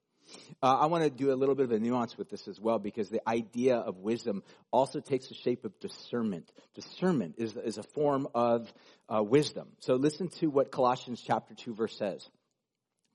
[0.62, 2.79] Uh, I want to do a little bit of a nuance with this as well
[2.79, 4.42] because the idea of wisdom
[4.73, 6.51] also takes the shape of discernment.
[6.75, 8.73] Discernment is, is a form of
[9.09, 9.69] uh, wisdom.
[9.81, 12.29] So listen to what Colossians chapter 2 verse says.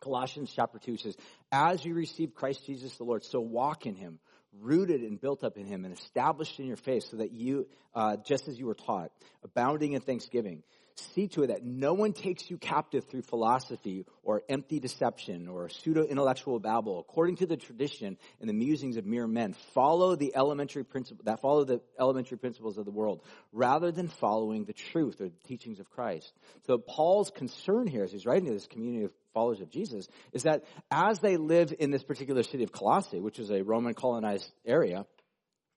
[0.01, 1.15] Colossians chapter 2 says,
[1.51, 4.19] As you receive Christ Jesus the Lord, so walk in him,
[4.59, 8.17] rooted and built up in him, and established in your faith, so that you, uh,
[8.17, 9.11] just as you were taught,
[9.43, 10.63] abounding in thanksgiving.
[10.95, 15.69] See to it that no one takes you captive through philosophy or empty deception or
[15.69, 16.99] pseudo intellectual babble.
[16.99, 21.39] According to the tradition and the musings of mere men follow the elementary principle that
[21.39, 25.79] follow the elementary principles of the world rather than following the truth or the teachings
[25.79, 26.31] of christ.
[26.67, 30.43] So paul's concern here as he's writing to this community of followers of jesus is
[30.43, 34.51] that as they live in this particular city of colossae which is a roman colonized
[34.65, 35.05] area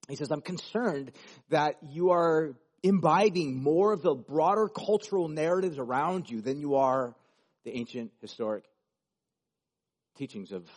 [0.08, 1.12] he says, I'm concerned
[1.48, 7.14] that you are imbibing more of the broader cultural narratives around you than you are
[7.64, 8.64] the ancient historic
[10.18, 10.68] teachings of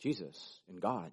[0.00, 1.10] Jesus and God.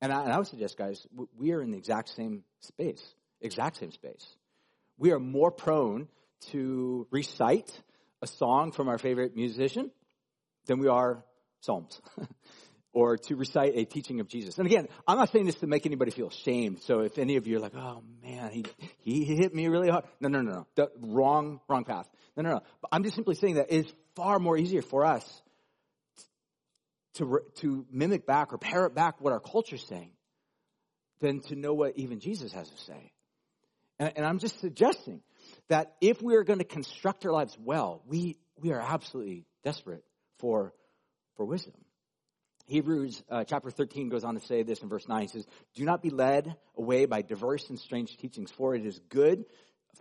[0.00, 3.02] And I, and I would suggest, guys, we are in the exact same space,
[3.40, 4.26] exact same space.
[4.96, 6.08] We are more prone
[6.50, 7.70] to recite
[8.22, 9.90] a song from our favorite musician
[10.66, 11.24] than we are
[11.60, 12.00] Psalms.
[12.92, 14.58] or to recite a teaching of Jesus.
[14.58, 16.82] And again, I'm not saying this to make anybody feel shamed.
[16.82, 18.64] So if any of you are like, oh man, he,
[19.00, 20.04] he hit me really hard.
[20.20, 20.66] No, no, no, no.
[20.74, 22.08] The wrong, wrong path.
[22.36, 22.60] No, no, no.
[22.80, 25.42] But I'm just simply saying that it's far more easier for us
[27.14, 30.10] to, to mimic back or parrot back what our culture's saying
[31.20, 33.12] than to know what even Jesus has to say.
[33.98, 35.20] And, and I'm just suggesting
[35.68, 40.04] that if we are going to construct our lives well, we, we are absolutely desperate
[40.38, 40.72] for,
[41.36, 41.74] for wisdom.
[42.66, 45.22] Hebrews uh, chapter 13 goes on to say this in verse 9.
[45.22, 49.00] He says, Do not be led away by diverse and strange teachings, for it is
[49.08, 49.46] good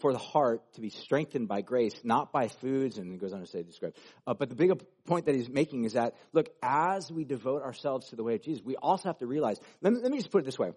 [0.02, 3.40] for the heart to be strengthened by grace, not by foods, and he goes on
[3.40, 3.96] to say, describe.
[4.26, 4.76] Uh, but the bigger
[5.06, 8.42] point that he's making is that, look, as we devote ourselves to the way of
[8.42, 10.72] Jesus, we also have to realize, let me, let me just put it this way.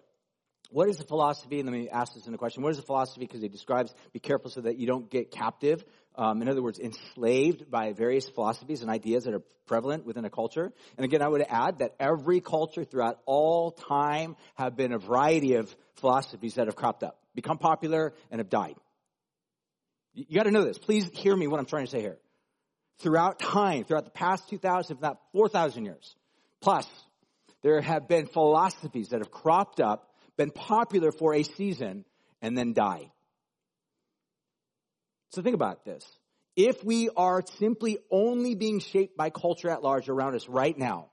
[0.71, 1.59] What is the philosophy?
[1.59, 2.63] And let me ask this in a question.
[2.63, 3.21] What is the philosophy?
[3.21, 5.83] Because he describes, be careful so that you don't get captive
[6.15, 10.29] um, in other words, enslaved by various philosophies and ideas that are prevalent within a
[10.29, 10.71] culture.
[10.97, 15.55] And again, I would add that every culture throughout all time have been a variety
[15.55, 18.75] of philosophies that have cropped up, become popular, and have died.
[20.13, 20.77] You, you got to know this.
[20.77, 22.17] Please hear me what I'm trying to say here.
[22.99, 26.15] Throughout time, throughout the past 2,000, if not 4,000 years,
[26.59, 26.87] plus,
[27.63, 30.10] there have been philosophies that have cropped up,
[30.41, 32.03] been popular for a season,
[32.41, 33.11] and then die.
[35.29, 36.03] So think about this.
[36.55, 41.11] If we are simply only being shaped by culture at large around us right now,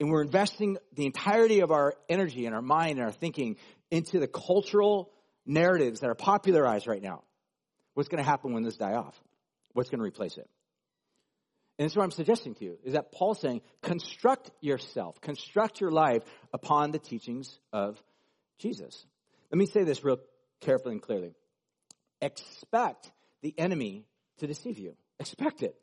[0.00, 3.56] and we're investing the entirety of our energy and our mind and our thinking
[3.90, 5.12] into the cultural
[5.46, 7.22] narratives that are popularized right now,
[7.94, 9.18] what's going to happen when this die off?
[9.74, 10.50] What's going to replace it?
[11.78, 15.90] And that's what I'm suggesting to you is that Paul's saying, construct yourself, construct your
[15.90, 18.02] life upon the teachings of
[18.58, 19.04] Jesus.
[19.50, 20.18] Let me say this real
[20.60, 21.34] carefully and clearly.
[22.22, 23.10] Expect
[23.42, 24.06] the enemy
[24.38, 24.96] to deceive you.
[25.20, 25.76] Expect it.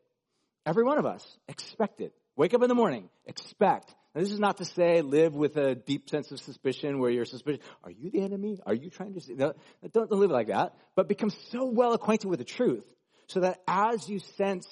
[0.66, 2.14] Every one of us, expect it.
[2.36, 3.94] Wake up in the morning, expect.
[4.16, 7.26] Now, this is not to say live with a deep sense of suspicion where you're
[7.26, 7.64] suspicious.
[7.84, 8.58] Are you the enemy?
[8.66, 9.36] Are you trying to?
[9.36, 9.54] No,
[9.92, 10.76] don't, don't live like that.
[10.96, 12.86] But become so well acquainted with the truth
[13.28, 14.68] so that as you sense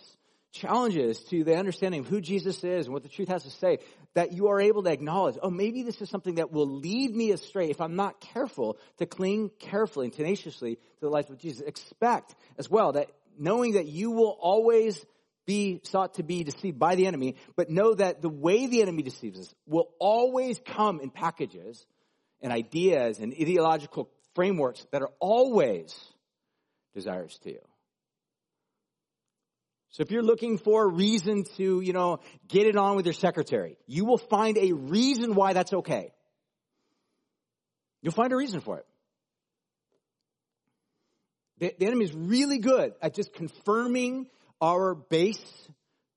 [0.52, 3.80] challenges to the understanding of who Jesus is and what the truth has to say,
[4.14, 7.32] that you are able to acknowledge, oh, maybe this is something that will lead me
[7.32, 11.62] astray if I'm not careful to cling carefully and tenaciously to the life of Jesus.
[11.62, 15.04] Expect as well that knowing that you will always
[15.46, 19.04] be sought to be deceived by the enemy, but know that the way the enemy
[19.04, 21.86] deceives us will always come in packages
[22.42, 25.98] and ideas and ideological frameworks that are always
[26.94, 27.60] desires to you.
[29.91, 33.13] So if you're looking for a reason to, you know, get it on with your
[33.13, 36.13] secretary, you will find a reason why that's okay.
[38.01, 38.86] You'll find a reason for it.
[41.60, 44.27] The, the enemy is really good at just confirming
[44.62, 45.43] our base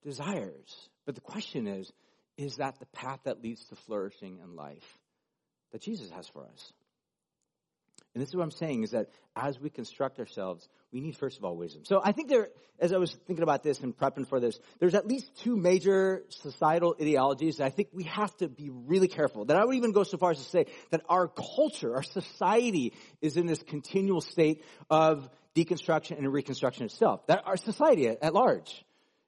[0.03, 0.89] desires.
[1.05, 1.93] But the question is,
[2.37, 4.99] is that the path that leads to flourishing in life
[5.73, 6.73] that Jesus has for us?
[8.15, 11.37] And this is what I'm saying is that as we construct ourselves, we need first
[11.37, 11.85] of all wisdom.
[11.85, 12.49] So I think there,
[12.79, 16.23] as I was thinking about this and prepping for this, there's at least two major
[16.29, 19.47] societal ideologies that I think we have to be really careful.
[19.47, 22.93] That I would even go so far as to say that our culture, our society
[23.21, 27.27] is in this continual state of deconstruction and reconstruction itself.
[27.27, 28.85] That our society at large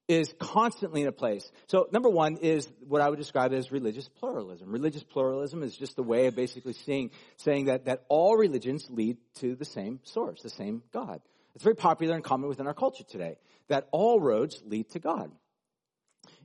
[0.08, 1.50] is constantly in a place.
[1.66, 4.70] So number one is what I would describe as religious pluralism.
[4.70, 9.16] Religious pluralism is just the way of basically saying, saying that, that all religions lead
[9.40, 11.20] to the same source, the same God.
[11.54, 13.38] It's very popular and common within our culture today
[13.68, 15.32] that all roads lead to God.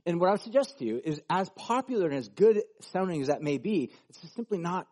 [0.04, 3.28] And what I would suggest to you is as popular and as good sounding as
[3.28, 4.88] that may be, it's simply not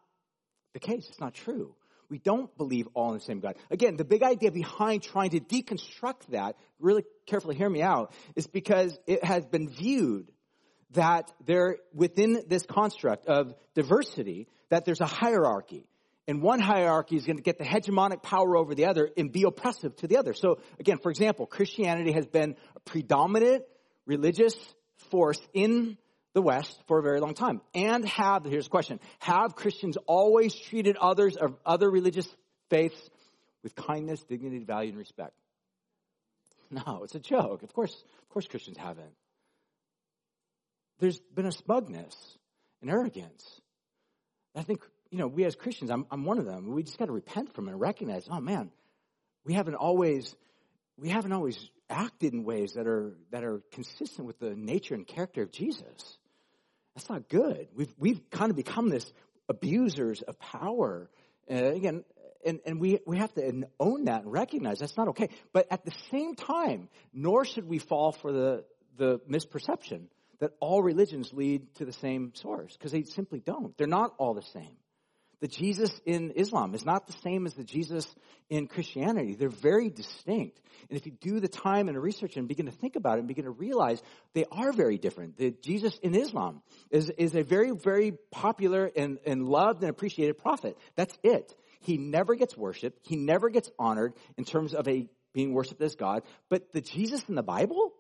[0.74, 1.08] the case.
[1.08, 1.74] It's not true.
[2.10, 3.56] We don't believe all in the same God.
[3.70, 8.46] Again, the big idea behind trying to deconstruct that, really carefully hear me out, is
[8.46, 10.30] because it has been viewed
[10.92, 15.86] that there, within this construct of diversity, that there's a hierarchy.
[16.26, 19.44] And one hierarchy is going to get the hegemonic power over the other and be
[19.44, 20.34] oppressive to the other.
[20.34, 23.64] So again, for example, Christianity has been a predominant
[24.04, 24.54] religious
[25.10, 25.96] force in
[26.32, 27.60] the West for a very long time.
[27.74, 32.28] And have, here's the question, have Christians always treated others of other religious
[32.68, 33.10] faiths
[33.62, 35.34] with kindness, dignity, value, and respect?
[36.70, 37.62] No, it's a joke.
[37.62, 39.12] Of course, of course Christians haven't.
[41.00, 42.14] There's been a smugness
[42.80, 43.60] and arrogance.
[44.54, 46.72] I think, you know, we as Christians, I'm, I'm one of them.
[46.72, 48.70] We just got to repent from it and recognize, oh man,
[49.44, 50.34] we haven't always,
[50.96, 55.06] we haven't always acted in ways that are, that are consistent with the nature and
[55.06, 56.18] character of Jesus.
[56.94, 57.68] That's not good.
[57.74, 59.10] We've, we've kind of become this
[59.48, 61.10] abusers of power.
[61.50, 62.04] Uh, again,
[62.44, 65.28] and, and we, we have to own that and recognize that's not okay.
[65.52, 68.64] But at the same time, nor should we fall for the,
[68.96, 70.04] the misperception
[70.40, 73.76] that all religions lead to the same source, because they simply don't.
[73.76, 74.76] They're not all the same.
[75.40, 78.06] The Jesus in Islam is not the same as the Jesus
[78.50, 79.34] in Christianity.
[79.34, 80.60] They're very distinct.
[80.88, 83.28] And if you do the time and research and begin to think about it and
[83.28, 84.02] begin to realize
[84.34, 85.38] they are very different.
[85.38, 90.36] The Jesus in Islam is, is a very, very popular and, and loved and appreciated
[90.36, 90.76] prophet.
[90.94, 91.54] That's it.
[91.80, 92.98] He never gets worshiped.
[93.02, 96.22] He never gets honored in terms of a being worshiped as God.
[96.48, 97.94] But the Jesus in the Bible,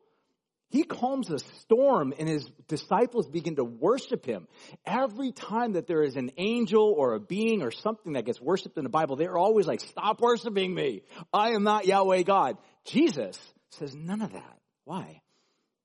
[0.70, 4.46] he calms a storm and his disciples begin to worship him.
[4.86, 8.78] Every time that there is an angel or a being or something that gets worshiped
[8.78, 11.02] in the Bible, they're always like, stop worshiping me.
[11.32, 12.56] I am not Yahweh God.
[12.84, 13.36] Jesus
[13.70, 14.58] says none of that.
[14.84, 15.20] Why?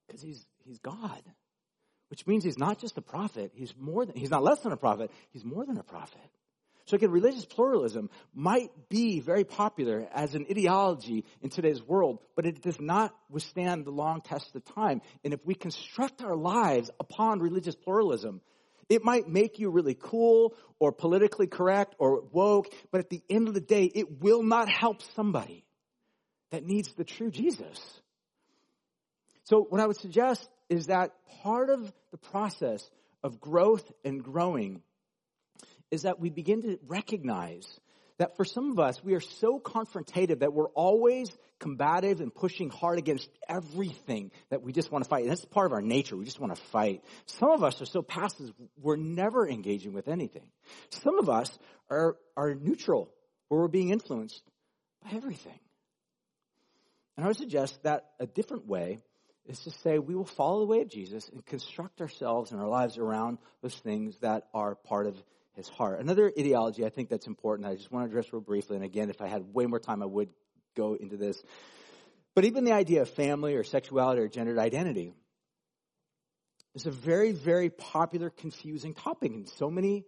[0.05, 1.21] Because he's, he's God.
[2.09, 3.51] Which means he's not just a prophet.
[3.55, 5.09] He's more than, he's not less than a prophet.
[5.31, 6.29] He's more than a prophet.
[6.85, 12.45] So again, religious pluralism might be very popular as an ideology in today's world, but
[12.45, 15.01] it does not withstand the long test of time.
[15.23, 18.41] And if we construct our lives upon religious pluralism,
[18.87, 23.47] it might make you really cool or politically correct or woke, but at the end
[23.47, 25.65] of the day, it will not help somebody
[26.51, 28.01] that needs the true Jesus.
[29.45, 32.87] So what I would suggest is that part of the process
[33.23, 34.83] of growth and growing
[35.91, 37.79] is that we begin to recognize
[38.17, 42.69] that for some of us, we are so confrontative that we're always combative and pushing
[42.69, 45.23] hard against everything that we just want to fight.
[45.23, 46.15] And that's part of our nature.
[46.15, 47.03] We just want to fight.
[47.25, 50.47] Some of us are so passive, we're never engaging with anything.
[50.89, 51.57] Some of us
[51.89, 53.09] are, are neutral,
[53.49, 54.43] or we're being influenced
[55.03, 55.59] by everything.
[57.17, 58.99] And I would suggest that a different way
[59.45, 62.67] is to say we will follow the way of Jesus and construct ourselves and our
[62.67, 65.21] lives around those things that are part of
[65.55, 65.99] his heart.
[65.99, 69.09] Another ideology I think that's important, I just want to address real briefly, and again,
[69.09, 70.29] if I had way more time, I would
[70.75, 71.41] go into this.
[72.33, 75.13] But even the idea of family or sexuality or gendered identity
[76.75, 80.03] is a very, very popular, confusing topic in so many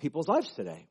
[0.00, 0.88] people's lives today.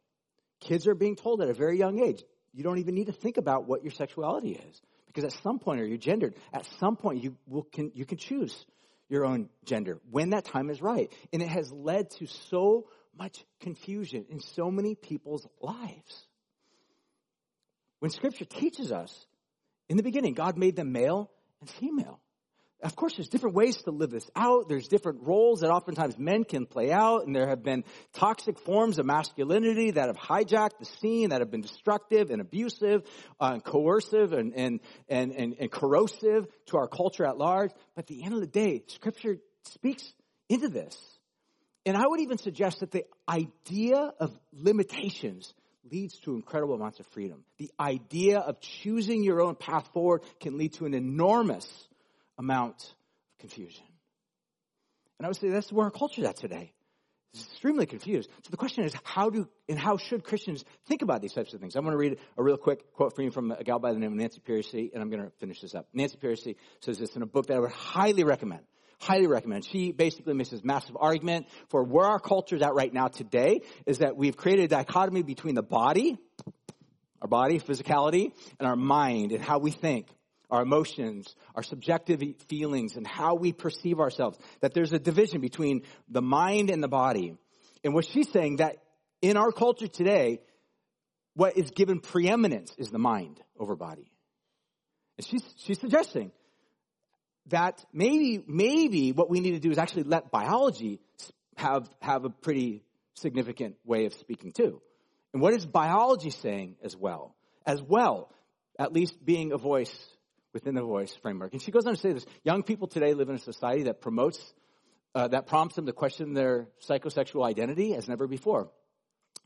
[0.62, 3.38] Kids are being told at a very young age, you don't even need to think
[3.38, 4.82] about what your sexuality is.
[5.08, 8.18] Because at some point, are you're gendered, at some point you will can you can
[8.18, 8.66] choose
[9.10, 11.12] your own gender when that time is right.
[11.34, 16.28] And it has led to so much confusion in so many people's lives.
[18.00, 19.26] When scripture teaches us,
[19.90, 22.20] in the beginning, God made them male and female.
[22.84, 24.68] Of course, there's different ways to live this out.
[24.68, 28.98] There's different roles that oftentimes men can play out, and there have been toxic forms
[28.98, 33.04] of masculinity that have hijacked the scene, that have been destructive and abusive,
[33.40, 37.72] uh, and coercive and, and, and, and, and corrosive to our culture at large.
[37.96, 40.12] But at the end of the day, Scripture speaks
[40.50, 40.98] into this.
[41.86, 45.54] And I would even suggest that the idea of limitations
[45.92, 47.44] leads to incredible amounts of freedom.
[47.58, 51.68] The idea of choosing your own path forward can lead to an enormous
[52.38, 53.84] amount of confusion.
[55.18, 56.74] And I would say that's where our culture is at today.
[57.34, 58.30] It's extremely confused.
[58.44, 61.62] So the question is, how do and how should Christians think about these types of
[61.62, 61.76] things?
[61.76, 64.00] I'm going to read a real quick quote for you from a gal by the
[64.00, 65.88] name of Nancy Pearcey, and I'm going to finish this up.
[65.94, 68.64] Nancy Pearcey says this in a book that I would highly recommend
[69.02, 69.66] highly recommend.
[69.66, 73.62] She basically makes this massive argument for where our culture is at right now today
[73.86, 76.18] is that we've created a dichotomy between the body,
[77.22, 80.08] our body, physicality, and our mind and how we think,
[80.52, 84.38] our emotions, our subjective feelings, and how we perceive ourselves.
[84.62, 87.36] That there's a division between the mind and the body.
[87.84, 88.78] And what she's saying that
[89.22, 90.42] in our culture today,
[91.34, 94.12] what is given preeminence is the mind over body.
[95.18, 96.32] And she's, she's suggesting
[97.48, 101.00] that maybe, maybe what we need to do is actually let biology
[101.58, 102.84] have, have a pretty
[103.16, 104.82] significant way of speaking too.
[105.34, 107.36] And what is biology saying as well?
[107.66, 108.32] As well,
[108.78, 109.94] at least being a voice
[110.54, 111.54] within the voice framework.
[111.54, 114.02] And she goes on to say this, young people today live in a society that
[114.02, 114.54] promotes,
[115.16, 118.70] uh, that prompts them to question their psychosexual identity as never before.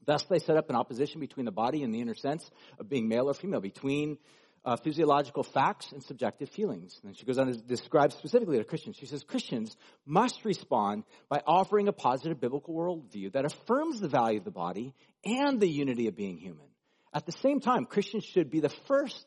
[0.05, 3.07] Thus, they set up an opposition between the body and the inner sense of being
[3.07, 4.17] male or female, between
[4.65, 6.99] uh, physiological facts and subjective feelings.
[7.03, 8.97] And she goes on to describe specifically to Christians.
[8.97, 14.39] She says Christians must respond by offering a positive biblical worldview that affirms the value
[14.39, 16.65] of the body and the unity of being human.
[17.13, 19.25] At the same time, Christians should be the first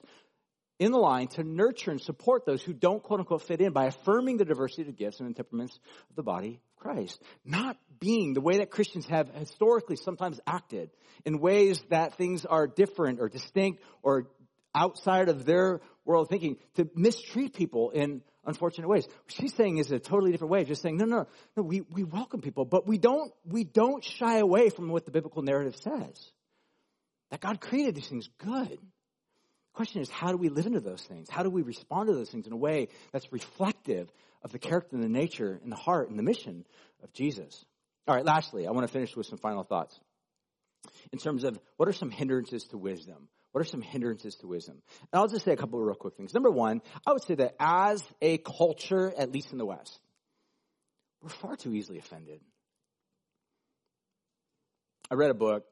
[0.78, 3.86] in the line to nurture and support those who don't quote unquote fit in by
[3.86, 5.78] affirming the diversity of gifts and temperaments
[6.11, 7.20] of the body of Christ.
[7.45, 10.91] Not being the way that Christians have historically sometimes acted
[11.24, 14.28] in ways that things are different or distinct or
[14.75, 19.07] outside of their world thinking to mistreat people in unfortunate ways.
[19.07, 22.05] What she's saying is a totally different way just saying, no, no, no, we, we
[22.05, 26.33] welcome people, but we don't, we don't shy away from what the biblical narrative says.
[27.31, 28.79] That God created these things good.
[28.79, 31.29] The question is, how do we live into those things?
[31.29, 34.11] How do we respond to those things in a way that's reflective
[34.43, 36.64] of the character and the nature and the heart and the mission
[37.03, 37.64] of Jesus?
[38.07, 40.01] All right, lastly, I want to finish with some final thoughts
[41.12, 43.29] in terms of what are some hindrances to wisdom?
[43.59, 44.80] What are some hindrances to wisdom?
[45.00, 46.32] And I'll just say a couple of real quick things.
[46.32, 49.98] Number one, I would say that as a culture, at least in the West,
[51.20, 52.40] we're far too easily offended.
[55.11, 55.64] I read a book,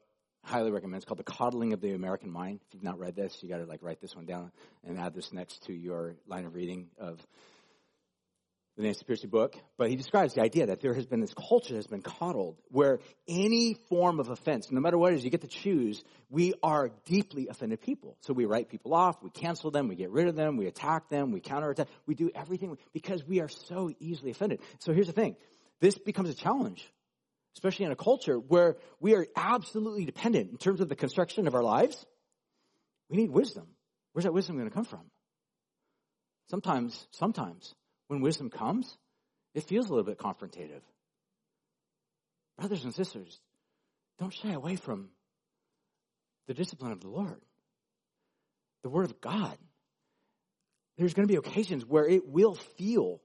[0.42, 0.96] highly recommend.
[0.96, 2.58] It's called The Coddling of the American Mind.
[2.66, 4.50] If you've not read this, you got to like write this one down
[4.84, 7.24] and add this next to your line of reading of
[8.76, 11.70] the Nancy Pearcey book, but he describes the idea that there has been this culture
[11.70, 15.30] that has been coddled where any form of offense, no matter what it is, you
[15.30, 18.18] get to choose, we are deeply offended people.
[18.20, 21.08] So we write people off, we cancel them, we get rid of them, we attack
[21.08, 24.60] them, we counterattack, we do everything because we are so easily offended.
[24.80, 25.36] So here's the thing.
[25.80, 26.86] This becomes a challenge,
[27.54, 31.54] especially in a culture where we are absolutely dependent in terms of the construction of
[31.54, 32.04] our lives.
[33.08, 33.68] We need wisdom.
[34.12, 35.10] Where's that wisdom going to come from?
[36.48, 37.74] Sometimes, sometimes
[38.08, 38.96] when wisdom comes,
[39.54, 40.82] it feels a little bit confrontative.
[42.58, 43.38] Brothers and sisters,
[44.18, 45.08] don't shy away from
[46.46, 47.40] the discipline of the Lord,
[48.82, 49.56] the Word of God.
[50.96, 53.20] There's going to be occasions where it will feel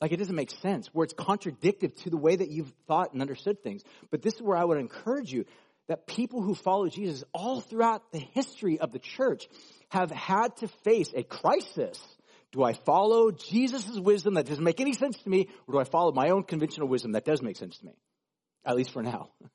[0.00, 3.20] like it doesn't make sense, where it's contradictory to the way that you've thought and
[3.20, 3.82] understood things.
[4.10, 5.44] But this is where I would encourage you
[5.88, 9.48] that people who follow Jesus all throughout the history of the church
[9.88, 11.98] have had to face a crisis
[12.52, 15.84] do I follow Jesus' wisdom that doesn't make any sense to me, or do I
[15.84, 17.92] follow my own conventional wisdom that does make sense to me?
[18.64, 19.30] At least for now.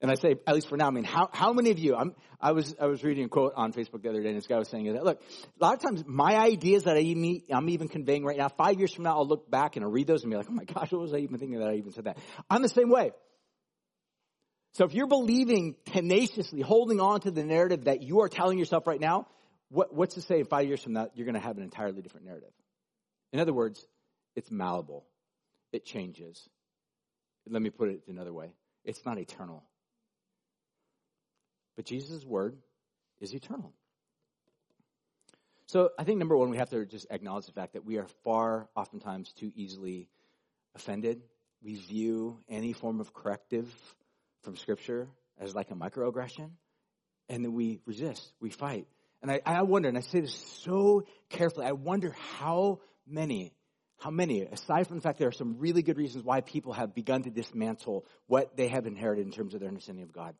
[0.00, 2.14] And I say, at least for now, I mean, how, how many of you, I'm,
[2.40, 4.56] I was, I was reading a quote on Facebook the other day and this guy
[4.56, 5.20] was saying that, look,
[5.60, 8.78] a lot of times my ideas that I even, I'm even conveying right now, five
[8.78, 10.62] years from now, I'll look back and I'll read those and be like, oh my
[10.62, 12.18] gosh, what was I even thinking that I even said that?
[12.48, 13.10] I'm the same way.
[14.74, 18.86] So if you're believing tenaciously, holding on to the narrative that you are telling yourself
[18.86, 19.26] right now,
[19.70, 22.02] what, what's to say in five years from now you're going to have an entirely
[22.02, 22.52] different narrative?
[23.32, 23.86] In other words,
[24.34, 25.04] it's malleable.
[25.72, 26.48] It changes.
[27.48, 28.52] Let me put it another way.
[28.84, 29.64] It's not eternal.
[31.76, 32.56] But Jesus' word
[33.20, 33.72] is eternal.
[35.66, 38.06] So I think number one, we have to just acknowledge the fact that we are
[38.24, 40.08] far, oftentimes, too easily
[40.74, 41.20] offended.
[41.62, 43.70] We view any form of corrective
[44.42, 45.08] from Scripture
[45.38, 46.50] as like a microaggression,
[47.28, 48.86] and then we resist, we fight,
[49.22, 53.52] and I, I wonder, and I say this so carefully, I wonder how many,
[53.98, 56.94] how many, aside from the fact there are some really good reasons why people have
[56.94, 60.34] begun to dismantle what they have inherited in terms of their understanding of God,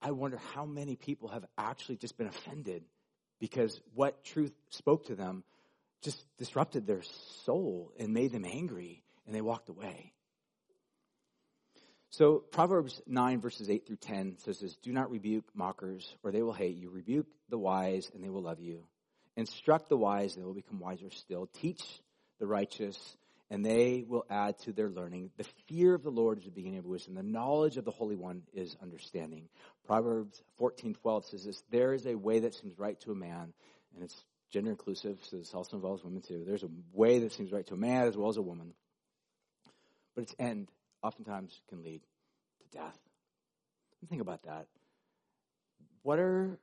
[0.00, 2.84] I wonder how many people have actually just been offended
[3.38, 5.44] because what truth spoke to them
[6.02, 7.02] just disrupted their
[7.44, 10.12] soul and made them angry and they walked away.
[12.16, 16.40] So Proverbs 9 verses 8 through 10 says this, do not rebuke mockers or they
[16.40, 16.88] will hate you.
[16.88, 18.84] Rebuke the wise and they will love you.
[19.36, 21.46] Instruct the wise and they will become wiser still.
[21.60, 21.82] Teach
[22.40, 23.18] the righteous
[23.50, 25.30] and they will add to their learning.
[25.36, 27.16] The fear of the Lord is the beginning of wisdom.
[27.16, 29.50] The knowledge of the Holy One is understanding.
[29.86, 33.52] Proverbs 14:12 says this, there is a way that seems right to a man
[33.94, 36.44] and it's gender inclusive, so this also involves women too.
[36.46, 38.72] There's a way that seems right to a man as well as a woman.
[40.14, 40.68] But its end
[41.02, 42.00] oftentimes can lead
[42.60, 42.98] to death.
[44.08, 44.66] Think about that.
[46.02, 46.58] What are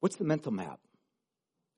[0.00, 0.80] what's the mental map?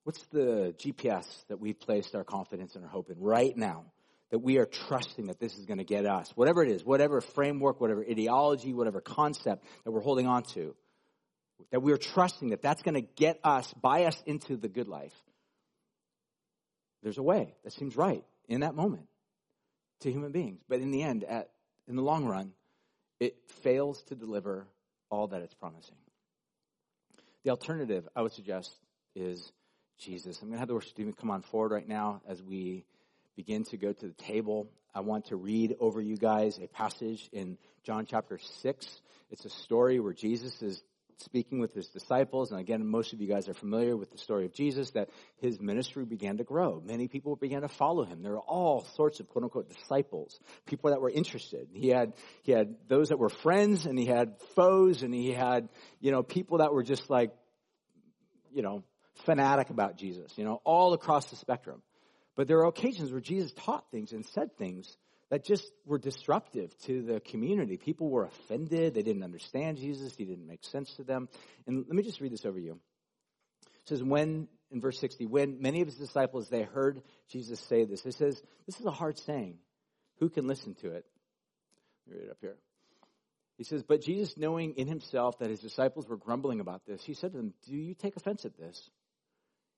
[0.03, 3.85] What's the GPS that we've placed our confidence and our hope in right now?
[4.31, 7.21] That we are trusting that this is going to get us, whatever it is, whatever
[7.21, 10.75] framework, whatever ideology, whatever concept that we're holding on to,
[11.71, 14.87] that we are trusting that that's going to get us, buy us into the good
[14.87, 15.13] life.
[17.03, 19.07] there's a way that seems right in that moment
[20.03, 20.61] to human beings.
[20.69, 21.49] But in the end, at,
[21.87, 22.53] in the long run,
[23.19, 24.67] it fails to deliver
[25.09, 25.95] all that it's promising.
[27.43, 28.71] The alternative, I would suggest,
[29.15, 29.51] is
[29.99, 30.41] Jesus.
[30.41, 32.85] I'm going to have the worship team come on forward right now as we
[33.35, 34.69] begin to go to the table.
[34.95, 39.01] I want to read over you guys a passage in John chapter 6.
[39.31, 40.83] It's a story where Jesus is
[41.23, 44.45] speaking with his disciples, and again, most of you guys are familiar with the story
[44.45, 46.81] of Jesus, that his ministry began to grow.
[46.85, 48.21] Many people began to follow him.
[48.21, 51.67] There were all sorts of quote unquote disciples, people that were interested.
[51.73, 52.13] He had,
[52.43, 55.69] he had those that were friends, and he had foes, and he had,
[55.99, 57.31] you know, people that were just like,
[58.53, 58.83] you know,
[59.25, 61.81] fanatic about Jesus, you know, all across the spectrum.
[62.35, 64.97] But there are occasions where Jesus taught things and said things
[65.33, 67.75] that just were disruptive to the community.
[67.75, 68.93] People were offended.
[68.93, 70.13] They didn't understand Jesus.
[70.15, 71.27] He didn't make sense to them.
[71.65, 72.73] And let me just read this over you.
[72.73, 77.83] It says, when, in verse 60, when many of his disciples, they heard Jesus say
[77.83, 79.57] this, it says, this is a hard saying.
[80.19, 81.05] Who can listen to it?
[82.05, 82.57] Let me read it up here.
[83.57, 87.15] He says, but Jesus, knowing in himself that his disciples were grumbling about this, he
[87.15, 88.87] said to them, do you take offense at this?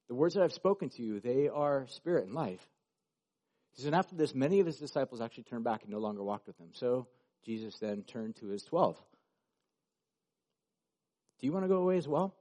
[0.10, 2.60] The words that I've spoken to you, they are spirit and life.
[3.76, 6.48] He and after this, many of his disciples actually turned back and no longer walked
[6.48, 6.70] with him.
[6.72, 7.08] So
[7.46, 8.98] Jesus then turned to his twelve.
[11.40, 12.34] Do you want to go away as well?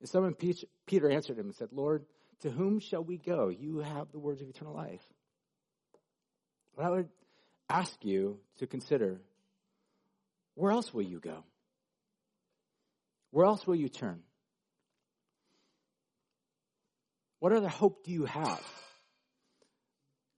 [0.00, 2.04] And someone, Peter answered him and said, Lord,
[2.40, 3.48] to whom shall we go?
[3.48, 5.00] You have the words of eternal life.
[6.76, 7.08] But I would
[7.70, 9.22] ask you to consider,
[10.54, 11.44] where else will you go?
[13.30, 14.20] Where else will you turn?
[17.38, 18.62] What other hope do you have?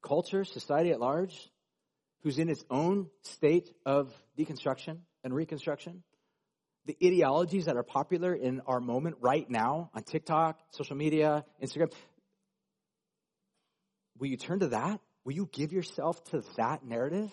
[0.07, 1.51] Culture, society at large,
[2.23, 6.03] who's in its own state of deconstruction and reconstruction,
[6.87, 11.93] the ideologies that are popular in our moment right now on TikTok, social media, Instagram,
[14.19, 15.01] will you turn to that?
[15.25, 17.31] Will you give yourself to that narrative?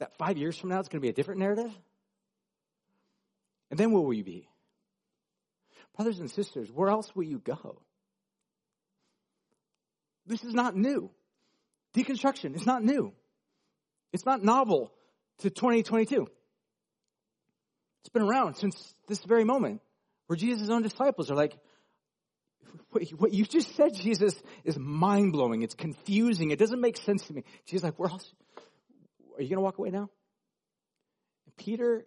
[0.00, 1.70] That five years from now it's going to be a different narrative?
[3.70, 4.48] And then where will you be?
[5.96, 7.80] Brothers and sisters, where else will you go?
[10.26, 11.10] This is not new.
[11.94, 13.12] Deconstruction is not new.
[14.12, 14.92] It's not novel
[15.38, 16.26] to 2022.
[18.00, 19.80] It's been around since this very moment
[20.26, 21.56] where Jesus' own disciples are like,
[22.90, 25.62] what you just said, Jesus, is mind blowing.
[25.62, 26.50] It's confusing.
[26.50, 27.44] It doesn't make sense to me.
[27.66, 28.32] Jesus like, where else?
[29.36, 30.08] Are you going to walk away now?
[31.46, 32.06] And Peter,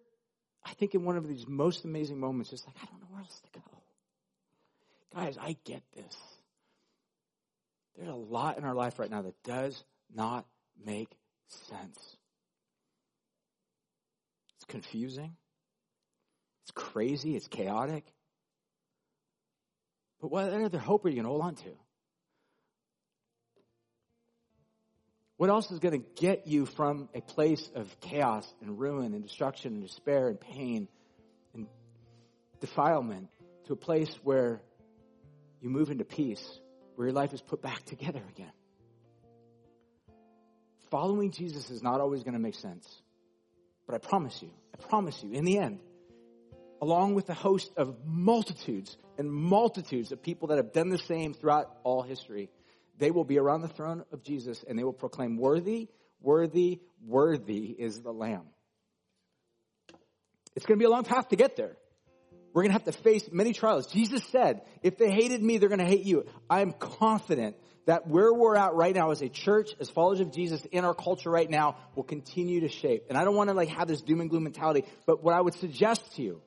[0.65, 3.21] I think in one of these most amazing moments, is like, I don't know where
[3.21, 3.65] else to go.
[5.15, 6.15] Guys, I get this.
[7.99, 9.83] There's a lot in our life right now that does
[10.15, 10.45] not
[10.85, 11.09] make
[11.67, 11.97] sense.
[14.55, 15.35] It's confusing.
[16.63, 17.35] It's crazy.
[17.35, 18.05] It's chaotic.
[20.21, 21.71] But what other hope are you going to hold on to?
[25.35, 29.23] What else is going to get you from a place of chaos and ruin and
[29.23, 30.87] destruction and despair and pain
[31.53, 31.67] and
[32.61, 33.27] defilement
[33.67, 34.61] to a place where
[35.61, 36.59] you move into peace
[36.99, 38.51] where your life is put back together again.
[40.91, 42.85] Following Jesus is not always going to make sense.
[43.87, 45.79] But I promise you, I promise you, in the end,
[46.81, 51.33] along with a host of multitudes and multitudes of people that have done the same
[51.33, 52.49] throughout all history,
[52.97, 55.87] they will be around the throne of Jesus and they will proclaim, Worthy,
[56.19, 58.47] worthy, worthy is the Lamb.
[60.53, 61.77] It's going to be a long path to get there.
[62.53, 63.87] We're going to have to face many trials.
[63.87, 66.25] Jesus said, if they hated me, they're going to hate you.
[66.49, 70.63] I'm confident that where we're at right now as a church, as followers of Jesus
[70.71, 73.05] in our culture right now will continue to shape.
[73.09, 75.41] And I don't want to like have this doom and gloom mentality, but what I
[75.41, 76.41] would suggest to you,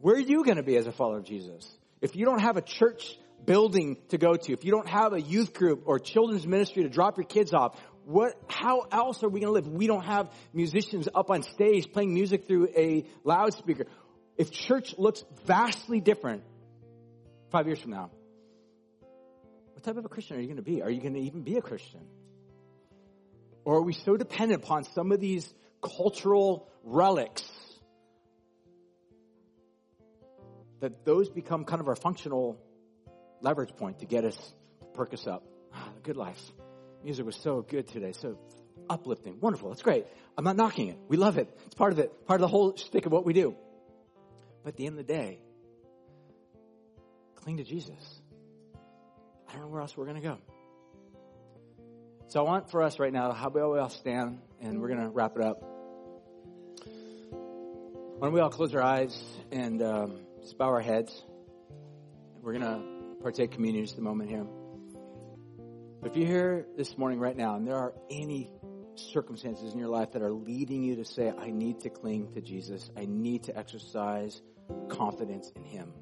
[0.00, 1.68] where are you going to be as a follower of Jesus?
[2.00, 5.20] If you don't have a church building to go to, if you don't have a
[5.20, 9.40] youth group or children's ministry to drop your kids off, what, how else are we
[9.40, 9.68] going to live?
[9.68, 13.86] We don't have musicians up on stage playing music through a loudspeaker
[14.36, 16.42] if church looks vastly different
[17.50, 18.10] five years from now,
[19.72, 20.82] what type of a Christian are you going to be?
[20.82, 22.00] Are you going to even be a Christian?
[23.64, 27.48] Or are we so dependent upon some of these cultural relics
[30.80, 32.58] that those become kind of our functional
[33.40, 34.36] leverage point to get us,
[34.80, 35.44] to perk us up?
[35.74, 36.40] Ah, good life.
[37.04, 38.38] Music was so good today, so
[38.88, 39.68] uplifting, wonderful.
[39.68, 40.06] That's great.
[40.36, 40.98] I'm not knocking it.
[41.08, 41.48] We love it.
[41.66, 43.56] It's part of it, part of the whole stick of what we do.
[44.62, 45.40] But at the end of the day,
[47.36, 48.20] cling to Jesus.
[49.48, 50.38] I don't know where else we're going to go.
[52.28, 55.00] So I want for us right now, how about we all stand and we're going
[55.00, 55.60] to wrap it up.
[58.18, 61.24] Why don't we all close our eyes and um, just bow our heads?
[62.40, 64.46] We're going to partake communion just a moment here.
[66.04, 68.50] If you're here this morning right now and there are any
[68.94, 72.40] circumstances in your life that are leading you to say, I need to cling to
[72.40, 74.40] Jesus, I need to exercise
[74.88, 75.92] confidence in Him.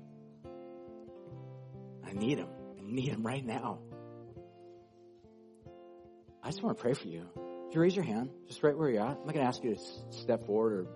[2.07, 2.49] I need Him.
[2.79, 3.79] I need Him right now.
[6.43, 7.27] I just want to pray for you.
[7.69, 9.63] If you raise your hand, just right where you're at, I'm not going to ask
[9.63, 9.81] you to
[10.19, 10.87] step forward or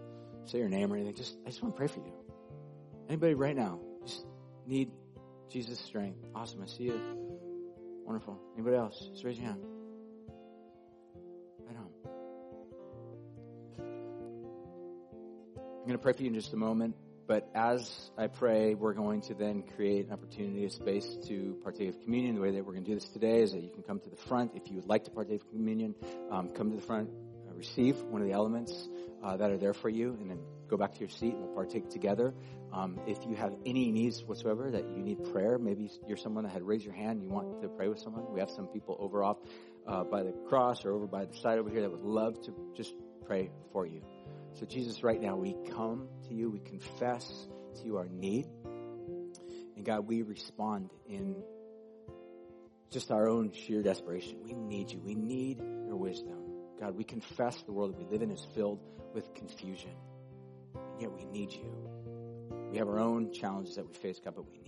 [0.46, 1.14] say your name or anything.
[1.14, 2.12] Just, I just want to pray for you.
[3.08, 4.26] Anybody right now, just
[4.66, 4.90] need
[5.50, 6.18] Jesus' strength.
[6.34, 6.62] Awesome.
[6.62, 7.00] I see you.
[8.04, 8.40] Wonderful.
[8.54, 9.08] Anybody else?
[9.12, 9.60] Just raise your hand.
[15.84, 16.96] I'm going to pray for you in just a moment.
[17.26, 21.90] But as I pray, we're going to then create an opportunity, a space to partake
[21.90, 22.36] of communion.
[22.36, 24.08] The way that we're going to do this today is that you can come to
[24.08, 24.52] the front.
[24.54, 25.94] If you would like to partake of communion,
[26.30, 27.10] um, come to the front,
[27.46, 28.88] uh, receive one of the elements
[29.22, 30.38] uh, that are there for you, and then
[30.70, 32.32] go back to your seat and we'll partake together.
[32.72, 36.50] Um, if you have any needs whatsoever that you need prayer, maybe you're someone that
[36.54, 38.24] had raised your hand and you want to pray with someone.
[38.32, 39.36] We have some people over off
[39.86, 42.54] uh, by the cross or over by the side over here that would love to
[42.74, 42.94] just
[43.26, 44.00] pray for you.
[44.54, 47.26] So, Jesus, right now we come to you, we confess
[47.76, 48.46] to you our need.
[49.76, 51.42] And God, we respond in
[52.90, 54.38] just our own sheer desperation.
[54.44, 55.00] We need you.
[55.00, 56.38] We need your wisdom.
[56.80, 58.80] God, we confess the world that we live in is filled
[59.12, 59.94] with confusion.
[60.74, 61.72] And yet we need you.
[62.70, 64.64] We have our own challenges that we face, God, but we need